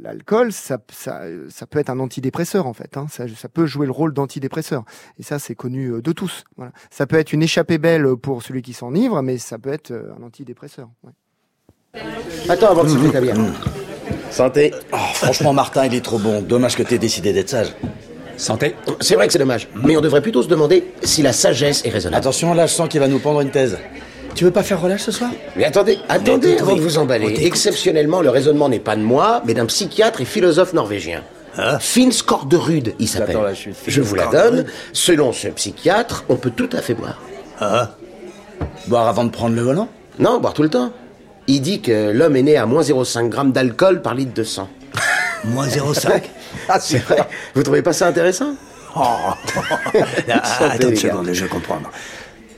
[0.00, 2.96] l'alcool, ça, ça, ça peut être un antidépresseur, en fait.
[2.96, 3.06] Hein.
[3.10, 4.84] Ça, ça peut jouer le rôle d'antidépresseur.
[5.18, 6.44] Et ça, c'est connu euh, de tous.
[6.56, 6.72] Voilà.
[6.90, 10.22] Ça peut être une échappée belle pour celui qui s'enivre, mais ça peut être un
[10.22, 10.88] antidépresseur.
[11.02, 11.12] ouais.
[12.48, 13.36] Attends avant de siffler ta bière.
[14.32, 14.72] Santé.
[14.92, 16.40] Oh, franchement, Martin, il est trop bon.
[16.42, 17.68] Dommage que t'aies décidé d'être sage.
[18.36, 18.74] Santé.
[19.00, 19.68] C'est vrai que c'est dommage.
[19.84, 22.18] Mais on devrait plutôt se demander si la sagesse est raisonnable.
[22.18, 23.78] Attention, là, je sens qu'il va nous pendre une thèse.
[24.34, 25.30] Tu veux pas faire relâche ce soir?
[25.56, 27.44] Mais attendez, attendez avant de vous emballer.
[27.44, 31.22] Exceptionnellement, le raisonnement n'est pas de moi, mais d'un psychiatre et philosophe norvégien.
[31.80, 33.36] Fins Korderud, il s'appelle.
[33.36, 34.64] Attends, là, je suis Je vous la donne.
[34.94, 37.20] Selon ce psychiatre, on peut tout à fait boire.
[37.60, 37.90] Ah
[38.86, 39.88] Boire avant de prendre le volant?
[40.18, 40.92] Non, boire tout le temps.
[41.48, 44.68] Il dit que l'homme est né à moins 0,5 grammes d'alcool par litre de sang.
[45.44, 46.22] Moins 0,5
[46.68, 47.26] Ah, c'est vrai.
[47.54, 48.54] Vous trouvez pas ça intéressant
[48.94, 49.00] Oh
[50.30, 51.80] Ah, Attends une seconde, je comprends.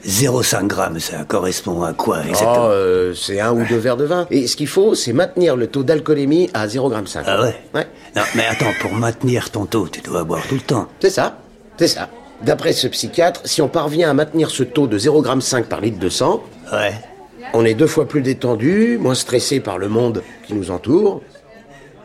[0.07, 4.05] 0,5 grammes, ça correspond à quoi Oh, exactement euh, c'est un ou deux verres de
[4.05, 4.27] vin.
[4.31, 7.21] Et ce qu'il faut, c'est maintenir le taux d'alcoolémie à 0,5 g.
[7.27, 7.87] Ah ouais Ouais.
[8.15, 10.89] Non, mais attends, pour maintenir ton taux, tu dois boire tout le temps.
[11.01, 11.39] C'est ça,
[11.79, 12.11] c'est ça.
[12.43, 15.99] D'après ce psychiatre, si on parvient à maintenir ce taux de 0,5 g par litre
[15.99, 16.93] de sang, Ouais.
[17.53, 21.23] On est deux fois plus détendu, moins stressé par le monde qui nous entoure.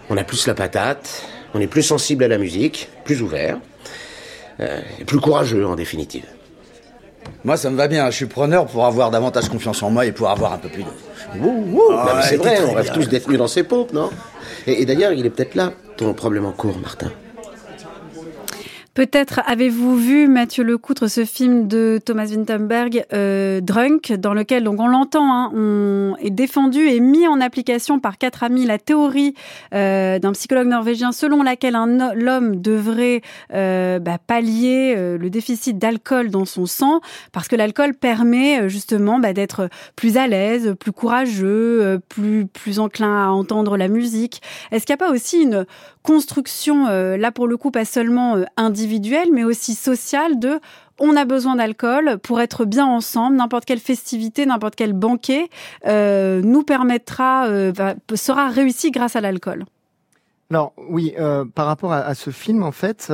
[0.09, 1.23] On a plus la patate,
[1.53, 3.59] on est plus sensible à la musique, plus ouvert,
[4.59, 6.25] euh, et plus courageux en définitive.
[7.43, 8.09] Moi, ça me va bien.
[8.09, 10.83] Je suis preneur pour avoir davantage confiance en moi et pour avoir un peu plus
[10.83, 10.89] de...
[11.91, 14.09] Ah, mais c'est vrai, on rêve tous d'être nus dans ses pompes, non?
[14.65, 17.11] Et, et d'ailleurs, il est peut-être là, ton problème en cours, Martin.
[18.99, 24.81] Peut-être avez-vous vu, Mathieu Lecoutre, ce film de Thomas Vinterberg, euh, Drunk, dans lequel, donc
[24.81, 29.35] on l'entend, hein, on est défendu et mis en application par quatre amis la théorie
[29.73, 33.21] euh, d'un psychologue norvégien selon laquelle un ho- l'homme devrait
[33.53, 36.99] euh, bah, pallier le déficit d'alcool dans son sang,
[37.31, 43.27] parce que l'alcool permet justement bah, d'être plus à l'aise, plus courageux, plus, plus enclin
[43.27, 44.41] à entendre la musique.
[44.73, 45.65] Est-ce qu'il n'y a pas aussi une
[46.03, 48.43] construction, là pour le coup, pas seulement euh,
[48.89, 50.59] individuelle, mais aussi sociale de
[51.01, 55.47] on a besoin d'alcool pour être bien ensemble, n'importe quelle festivité, n'importe quel banquet
[55.87, 57.71] euh, nous permettra, euh,
[58.15, 59.63] sera réussi grâce à l'alcool.
[60.51, 63.13] Alors oui, euh, par rapport à, à ce film, en fait,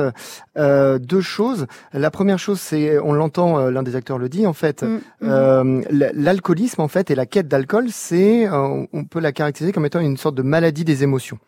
[0.56, 1.66] euh, deux choses.
[1.92, 4.86] La première chose, c'est, on l'entend, euh, l'un des acteurs le dit, en fait, Mm,
[4.96, 5.00] mm.
[5.22, 9.84] euh, l- l'alcoolisme, en fait, et la quête d'alcool, c'est, on peut la caractériser comme
[9.86, 11.38] étant une sorte de maladie des émotions.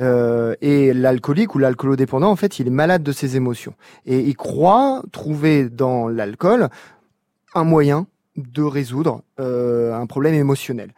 [0.00, 3.74] Euh, et l'alcoolique ou l'alcoolodépendant, en fait, il est malade de ses émotions.
[4.06, 6.68] Et il croit trouver dans l'alcool
[7.54, 10.92] un moyen de résoudre euh, un problème émotionnel.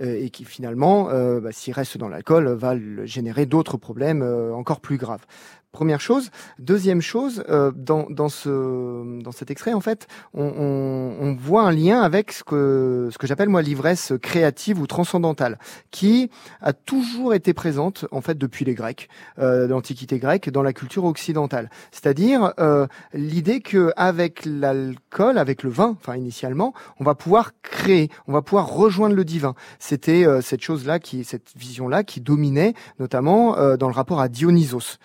[0.00, 1.04] Euh, et qui finalement,
[1.40, 2.74] bah, s'il reste dans l'alcool, va
[3.04, 4.22] générer d'autres problèmes
[4.54, 5.24] encore plus graves.
[5.72, 6.30] Première chose.
[6.58, 12.02] Deuxième chose, euh, dans, dans, ce, dans cet extrait, en fait, on, voit un lien
[12.02, 15.58] avec ce que, ce que j'appelle moi l'ivresse créative ou transcendantale,
[15.90, 16.28] qui
[16.60, 19.08] a toujours été présente en fait depuis les Grecs,
[19.38, 21.70] euh, l'Antiquité grecque, dans la culture occidentale.
[21.90, 28.10] C'est-à-dire euh, l'idée que avec l'alcool, avec le vin, enfin initialement, on va pouvoir créer,
[28.26, 29.54] on va pouvoir rejoindre le divin.
[29.78, 34.98] C'était euh, cette chose-là, qui, cette vision-là, qui dominait notamment dans le rapport à Dionysos.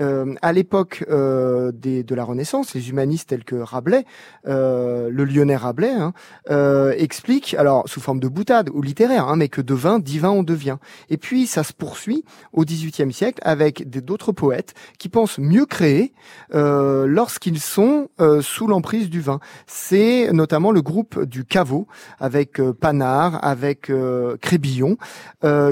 [0.00, 4.04] Euh, à l'époque euh, des- de la Renaissance, les humanistes tels que Rabelais,
[4.48, 6.12] euh, le Lyonnais Rabelais, hein,
[6.50, 10.30] euh, expliquent, alors sous forme de boutade ou littéraire, hein, mais que de vin divin
[10.30, 10.78] on devient.
[11.10, 16.12] Et puis ça se poursuit au XVIIIe siècle avec d'autres poètes qui pensent mieux créer
[16.54, 19.38] euh, lorsqu'ils sont euh, sous l'emprise du vin.
[19.68, 21.86] C'est notamment le groupe du Caveau
[22.18, 23.92] avec Panard, avec
[24.40, 24.96] Crébillon,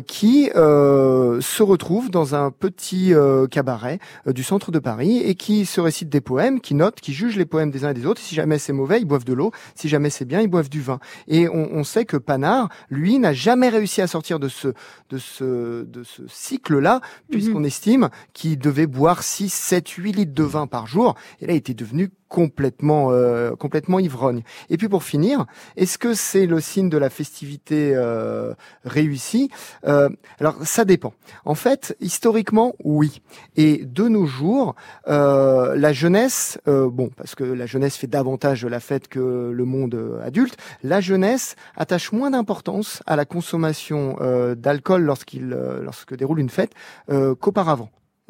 [0.07, 3.13] qui se retrouvent dans un petit
[3.51, 7.37] cabaret du centre de Paris et qui se récitent des poèmes, qui notent, qui jugent
[7.37, 8.21] les poèmes des uns et des autres.
[8.21, 9.53] Si jamais c'est mauvais, ils boivent de l'eau.
[9.75, 10.99] Si jamais c'est bien, ils boivent du vin.
[11.29, 14.69] Et on, on sait que Panard, lui, n'a jamais réussi à sortir de ce
[15.11, 17.01] de ce de ce cycle-là,
[17.31, 21.15] puisqu'on estime qu'il devait boire 6, 7, 8 litres de vin par jour.
[21.41, 24.43] Et là, il était devenu complètement euh, complètement ivrogne.
[24.71, 25.45] Et puis pour finir,
[25.77, 28.55] est-ce que c'est le signe de la festivité euh,
[28.85, 29.51] réussie?
[29.87, 30.09] Euh,
[30.41, 31.13] Alors ça dépend.
[31.45, 33.21] En fait, historiquement, oui.
[33.57, 34.75] Et de nos jours,
[35.09, 39.65] euh, la jeunesse, euh, bon, parce que la jeunesse fait davantage la fête que le
[39.67, 44.17] monde euh, adulte, la jeunesse attache moins d'importance à la consommation
[44.57, 45.49] d'alcool lorsqu'il
[45.83, 46.73] lorsque déroule une fête
[47.11, 47.35] euh,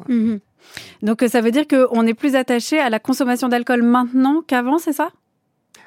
[0.07, 0.39] Mhm.
[1.01, 4.77] Donc euh, ça veut dire qu'on est plus attaché à la consommation d'alcool maintenant qu'avant,
[4.77, 5.11] c'est ça?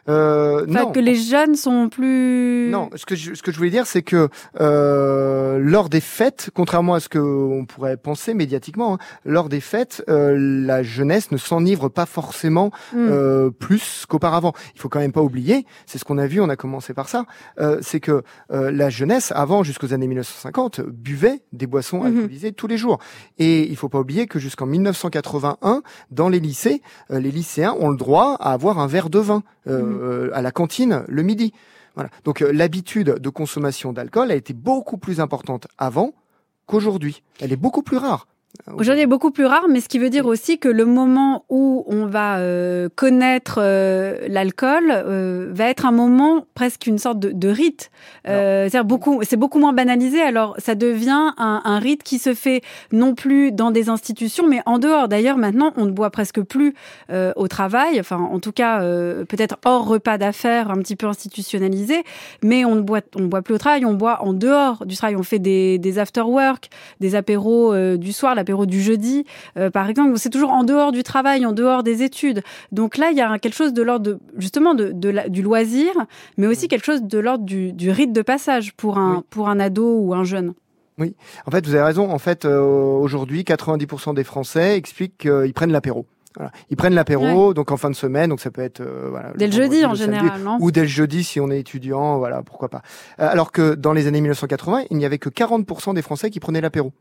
[0.08, 0.92] Euh, non.
[0.92, 2.68] que les jeunes sont plus...
[2.70, 4.28] Non, ce que je, ce que je voulais dire, c'est que
[4.60, 9.60] euh, lors des fêtes, contrairement à ce que on pourrait penser médiatiquement, hein, lors des
[9.60, 12.96] fêtes, euh, la jeunesse ne s'enivre pas forcément Mm.
[13.10, 14.52] euh, plus qu'auparavant.
[14.74, 17.08] Il faut quand même pas oublier, c'est ce qu'on a vu, on a commencé par
[17.08, 17.24] ça,
[17.60, 22.06] euh, c'est que euh, la jeunesse, avant jusqu'aux années 1950, buvait des boissons Mhm.
[22.18, 22.98] alcoolisées tous les jours.
[23.38, 27.90] Et il faut pas oublier que jusqu'en 1981, dans les lycées, euh, les lycéens ont
[27.90, 29.42] le droit à avoir un verre de vin
[29.96, 31.52] euh, à la cantine le midi.
[31.94, 32.10] Voilà.
[32.24, 36.12] Donc euh, l'habitude de consommation d'alcool a été beaucoup plus importante avant
[36.66, 37.22] qu'aujourd'hui.
[37.40, 38.26] Elle est beaucoup plus rare.
[38.76, 41.84] Aujourd'hui, est beaucoup plus rare, mais ce qui veut dire aussi que le moment où
[41.86, 47.32] on va euh, connaître euh, l'alcool euh, va être un moment presque une sorte de,
[47.32, 47.90] de rite.
[48.28, 50.20] Euh, c'est-à-dire beaucoup, c'est beaucoup moins banalisé.
[50.20, 54.60] Alors, ça devient un, un rite qui se fait non plus dans des institutions, mais
[54.66, 55.08] en dehors.
[55.08, 56.74] D'ailleurs, maintenant, on ne boit presque plus
[57.10, 57.98] euh, au travail.
[58.00, 62.04] Enfin, en tout cas, euh, peut-être hors repas d'affaires, un petit peu institutionnalisé,
[62.42, 63.84] mais on ne boit, on ne boit plus au travail.
[63.84, 65.16] On boit en dehors du travail.
[65.16, 66.68] On fait des, des after work,
[67.00, 69.24] des apéros du soir, l'apéro du jeudi,
[69.58, 70.16] euh, par exemple.
[70.18, 72.42] C'est toujours en dehors du travail, en dehors des études.
[72.70, 75.42] Donc là, il y a quelque chose de l'ordre de, justement de, de la- du
[75.42, 75.92] loisir,
[76.36, 79.58] mais aussi quelque chose de l'ordre du, du rite de passage pour un, pour un
[79.58, 80.54] ado ou un jeune.
[80.98, 81.14] Oui,
[81.46, 82.10] en fait, vous avez raison.
[82.10, 86.06] En fait, euh, aujourd'hui, 90% des Français expliquent qu'ils prennent l'apéro.
[86.36, 86.52] Voilà.
[86.70, 89.46] Ils prennent l'apéro, donc en fin de semaine, donc ça peut être euh, voilà, Dès
[89.46, 92.18] le jeudi, en le samedi, général, non ou dès le jeudi si on est étudiant,
[92.18, 92.82] voilà, pourquoi pas.
[93.20, 96.40] Euh, alors que dans les années 1980, il n'y avait que 40% des Français qui
[96.40, 96.92] prenaient l'apéro.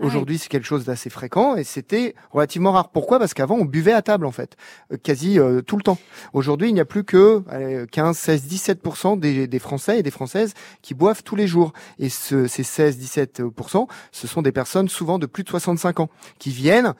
[0.00, 2.90] Ah Aujourd'hui, c'est quelque chose d'assez fréquent et c'était relativement rare.
[2.90, 3.18] Pourquoi?
[3.18, 4.56] Parce qu'avant, on buvait à table en fait,
[4.92, 5.98] euh, quasi euh, tout le temps.
[6.32, 10.12] Aujourd'hui, il n'y a plus que allez, 15, 16, 17% des, des Français et des
[10.12, 11.72] Françaises qui boivent tous les jours.
[11.98, 16.10] Et ce, ces 16, 17%, ce sont des personnes souvent de plus de 65 ans
[16.38, 16.94] qui viennent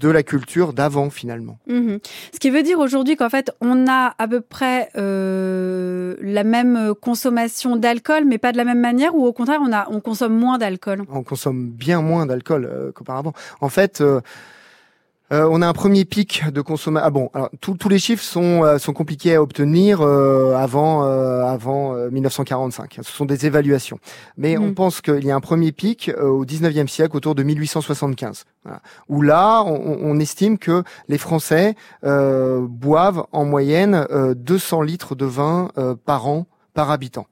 [0.00, 1.58] de la culture d'avant finalement.
[1.68, 1.98] Mhm.
[2.32, 6.94] Ce qui veut dire aujourd'hui qu'en fait, on a à peu près euh, la même
[7.00, 10.36] consommation d'alcool, mais pas de la même manière, ou au contraire, on, a, on consomme
[10.36, 11.04] moins d'alcool?
[11.10, 13.34] On consomme bien moins d'alcool euh, qu'auparavant.
[13.60, 14.20] En fait, euh,
[15.32, 17.06] euh, on a un premier pic de consommation.
[17.06, 21.42] Ah bon, alors tous les chiffres sont euh, sont compliqués à obtenir euh, avant euh,
[21.44, 22.98] avant euh, 1945.
[23.02, 23.98] Ce sont des évaluations,
[24.36, 24.64] mais Mhm.
[24.64, 28.44] on pense qu'il y a un premier pic euh, au 19e siècle, autour de 1875,
[28.64, 31.74] voilà, où là on, on estime que les Français
[32.04, 37.26] euh, boivent en moyenne euh, 200 litres de vin euh, par an par habitant.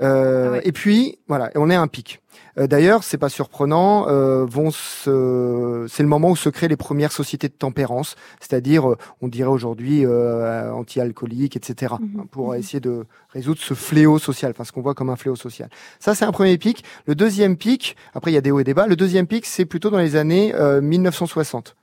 [0.00, 2.20] Euh, Et puis voilà, on est à un pic.
[2.58, 4.06] Euh, D'ailleurs, c'est pas surprenant.
[4.08, 5.86] euh, vont se...
[5.88, 9.48] C'est le moment où se créent les premières sociétés de tempérance, c'est-à-dire, euh, on dirait
[9.48, 14.82] aujourd'hui euh, anti-alcooliques, etc., hein, pour essayer de résoudre ce fléau social, enfin ce qu'on
[14.82, 15.68] voit comme un fléau social.
[16.00, 16.84] Ça, c'est un premier pic.
[17.06, 18.86] Le deuxième pic, après il y a des hauts et des bas.
[18.86, 21.76] Le deuxième pic, c'est plutôt dans les années euh, 1960.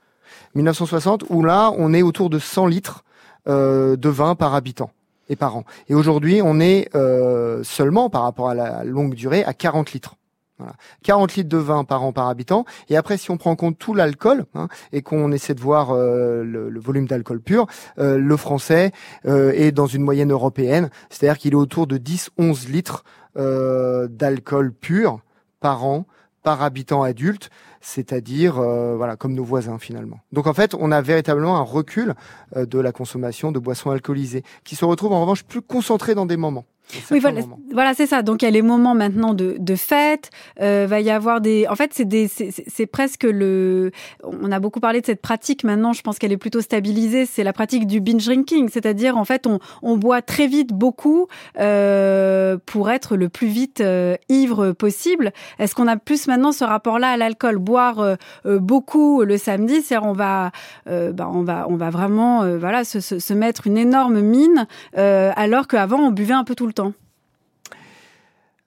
[0.54, 3.04] 1960, où là, on est autour de 100 litres
[3.48, 4.90] euh, de vin par habitant
[5.28, 5.64] et par an.
[5.88, 10.16] Et aujourd'hui, on est euh, seulement, par rapport à la longue durée, à 40 litres.
[10.58, 10.72] Voilà.
[11.04, 12.64] 40 litres de vin par an par habitant.
[12.88, 15.90] Et après, si on prend en compte tout l'alcool hein, et qu'on essaie de voir
[15.90, 17.66] euh, le, volume d'alcool pur,
[17.98, 18.92] euh, le français
[19.26, 23.04] euh, est dans une moyenne européenne, c'est-à-dire qu'il est autour de 10-11 litres
[23.36, 25.20] euh, d'alcool pur
[25.60, 26.06] par an
[26.42, 27.50] par habitant adulte,
[27.80, 30.20] c'est-à-dire voilà comme nos voisins finalement.
[30.30, 32.14] Donc en fait, on a véritablement un recul
[32.54, 36.36] de la consommation de boissons alcoolisées, qui se retrouve en revanche plus concentré dans des
[36.36, 36.64] moments.
[37.10, 37.40] Oui, voilà,
[37.72, 38.22] voilà c'est ça.
[38.22, 40.30] Donc il y a les moments maintenant de, de fête.
[40.60, 41.66] Euh, va y avoir des.
[41.68, 43.90] En fait, c'est presque le.
[44.22, 45.64] On a beaucoup parlé de cette pratique.
[45.64, 47.26] Maintenant, je pense qu'elle est plutôt stabilisée.
[47.26, 51.26] C'est la pratique du binge drinking, c'est-à-dire en fait, on, on boit très vite beaucoup
[51.58, 55.32] euh, pour être le plus vite euh, ivre possible.
[55.58, 57.58] Est-ce qu'on a plus maintenant ce rapport-là à l'alcool?
[57.58, 58.14] Boire euh,
[58.44, 60.52] euh, beaucoup le samedi, c'est on va,
[60.88, 64.20] euh, bah, on va, on va vraiment, euh, voilà, se, se, se mettre une énorme
[64.20, 64.66] mine,
[64.98, 66.75] euh, alors qu'avant on buvait un peu tout le temps.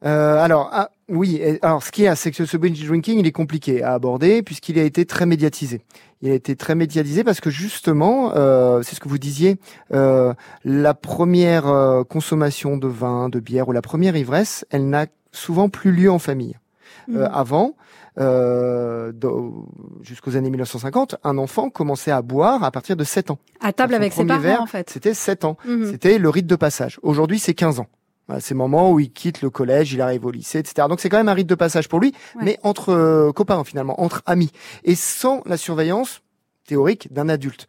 [0.05, 1.41] Euh, alors, ah, oui.
[1.61, 4.79] Alors, ce qui est, c'est que ce binge drinking, il est compliqué à aborder puisqu'il
[4.79, 5.81] a été très médiatisé.
[6.21, 9.57] Il a été très médiatisé parce que justement, euh, c'est ce que vous disiez,
[9.93, 10.33] euh,
[10.63, 15.69] la première euh, consommation de vin, de bière ou la première ivresse, elle n'a souvent
[15.69, 16.55] plus lieu en famille.
[17.09, 17.31] Euh, Mhm.
[17.33, 17.75] avant,
[18.19, 19.11] euh,
[20.01, 23.39] jusqu'aux années 1950, un enfant commençait à boire à partir de 7 ans.
[23.61, 24.89] À table avec ses parents, verre, en fait.
[24.89, 25.57] C'était 7 ans.
[25.65, 25.89] Mhm.
[25.89, 26.99] C'était le rite de passage.
[27.01, 27.87] Aujourd'hui, c'est 15 ans.
[28.29, 30.87] Voilà, c'est le moment où il quitte le collège, il arrive au lycée, etc.
[30.87, 32.43] Donc c'est quand même un rite de passage pour lui, Ouais.
[32.45, 34.51] mais entre euh, copains finalement, entre amis,
[34.83, 36.21] et sans la surveillance
[36.67, 37.67] théorique d'un adulte.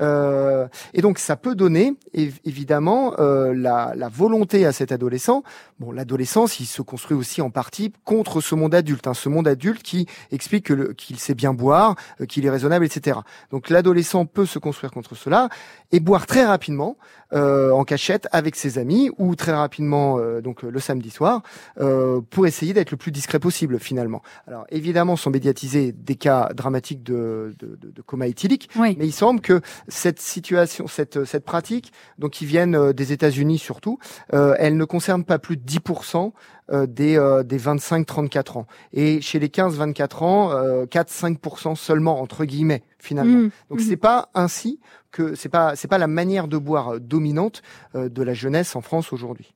[0.00, 5.42] Euh, et donc ça peut donner év- évidemment euh, la, la volonté à cet adolescent.
[5.80, 9.48] Bon, l'adolescence, il se construit aussi en partie contre ce monde adulte, hein, ce monde
[9.48, 13.18] adulte qui explique qu'il sait bien boire, euh, qu'il est raisonnable, etc.
[13.50, 15.48] Donc l'adolescent peut se construire contre cela
[15.92, 16.96] et boire très rapidement
[17.32, 21.42] euh, en cachette avec ses amis ou très rapidement euh, donc le samedi soir
[21.80, 24.22] euh, pour essayer d'être le plus discret possible finalement.
[24.46, 28.96] Alors évidemment sont médiatisés des cas dramatiques de, de, de- de coma éthylique, Oui.
[28.98, 33.58] mais il semble que cette situation, cette, cette pratique, donc qui viennent euh, des États-Unis
[33.58, 33.98] surtout,
[34.34, 36.32] euh, elle ne concerne pas plus de 10%
[36.70, 38.66] euh, des, euh, des 25-34 ans.
[38.92, 43.38] Et chez les 15-24 ans, euh, 4-5% seulement entre guillemets finalement.
[43.38, 43.50] Mhm.
[43.70, 43.86] Donc Mhm.
[43.88, 44.78] c'est pas ainsi
[45.10, 47.62] que c'est pas c'est pas la manière de boire euh, dominante
[47.94, 49.54] euh, de la jeunesse en France aujourd'hui.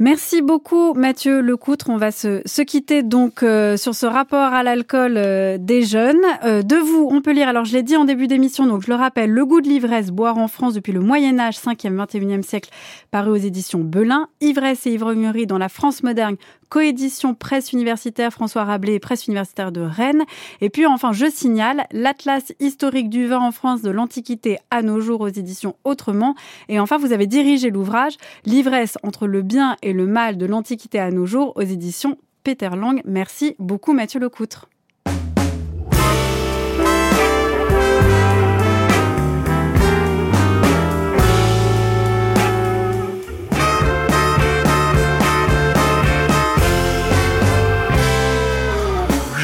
[0.00, 1.88] Merci beaucoup Mathieu Lecoutre.
[1.88, 6.20] On va se, se quitter donc euh, sur ce rapport à l'alcool euh, des jeunes.
[6.42, 8.88] Euh, de vous, on peut lire, alors je l'ai dit en début d'émission, donc je
[8.88, 12.42] le rappelle, Le goût de l'ivresse, boire en France depuis le Moyen Âge, 5e, 21e
[12.42, 12.70] siècle,
[13.12, 14.26] paru aux éditions Belin.
[14.40, 16.36] Ivresse et ivrognerie dans la France moderne,
[16.68, 20.24] coédition presse universitaire François Rabelais et presse universitaire de Rennes.
[20.60, 25.00] Et puis enfin, je signale l'Atlas historique du vin en France de l'Antiquité à nos
[25.00, 26.34] jours aux éditions Autrement.
[26.68, 30.98] Et enfin, vous avez dirigé l'ouvrage L'ivresse entre le bien et le mal de l'Antiquité
[30.98, 33.00] à nos jours aux éditions Peter Lang.
[33.04, 34.68] Merci beaucoup Mathieu Lecoutre.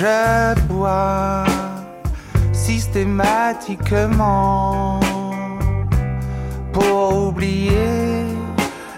[0.01, 1.45] Je bois
[2.55, 4.99] systématiquement
[6.73, 8.25] pour oublier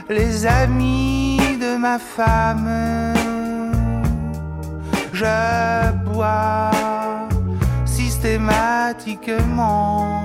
[0.08, 2.70] les amis de ma femme.
[5.12, 6.70] Je bois
[7.84, 10.24] systématiquement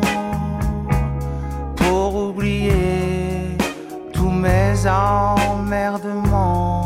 [1.75, 3.57] pour oublier
[4.13, 6.83] tous mes emmerdements.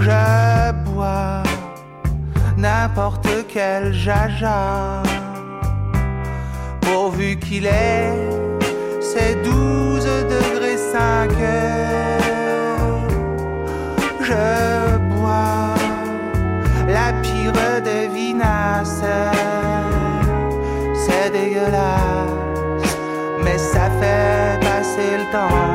[0.00, 1.43] Je bois
[2.56, 5.02] n'importe quel jaja,
[6.80, 8.12] pourvu qu'il ait
[9.00, 11.30] ses 12 degrés 5
[14.20, 15.74] Je bois
[16.88, 19.04] la pire des vinasses,
[20.94, 22.96] c'est dégueulasse,
[23.44, 25.73] mais ça fait passer le temps.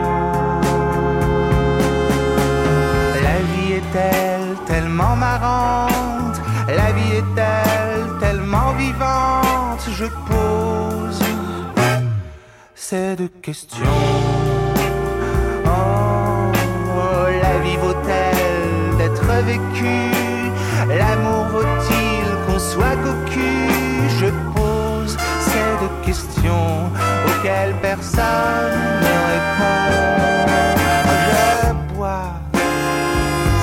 [12.89, 13.85] Ces deux questions.
[15.65, 15.69] Oh,
[19.43, 19.97] vécu.
[20.99, 23.51] L'amour vaut-il qu'on soit cocu?
[24.19, 26.73] Je pose ces deux questions
[27.27, 29.91] auxquelles personne ne répond.
[31.29, 31.43] Je
[31.93, 32.31] bois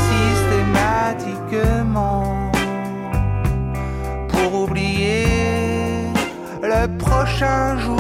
[0.09, 2.25] systématiquement
[4.29, 5.27] pour oublier
[6.63, 7.96] le prochain jour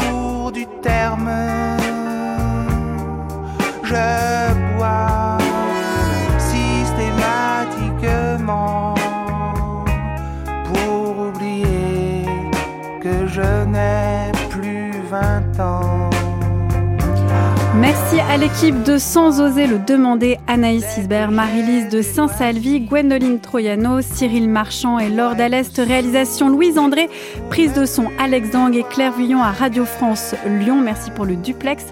[18.38, 24.98] l'équipe de Sans oser le demander, Anaïs Isbert, Marie-Lise de Saint-Salvi, Gwendoline Troyano, Cyril Marchand
[24.98, 27.08] et Laure Dallest, réalisation Louise André,
[27.48, 30.80] prise de son Alex Dang et Claire Vuillon à Radio France Lyon.
[30.80, 31.84] Merci pour le duplex.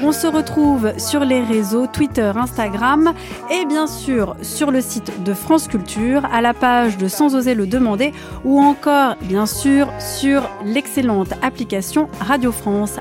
[0.00, 3.12] On se retrouve sur les réseaux Twitter, Instagram
[3.50, 7.54] et bien sûr sur le site de France Culture, à la page de Sans oser
[7.54, 8.12] le demander
[8.44, 12.96] ou encore bien sûr sur l'excellente application Radio France.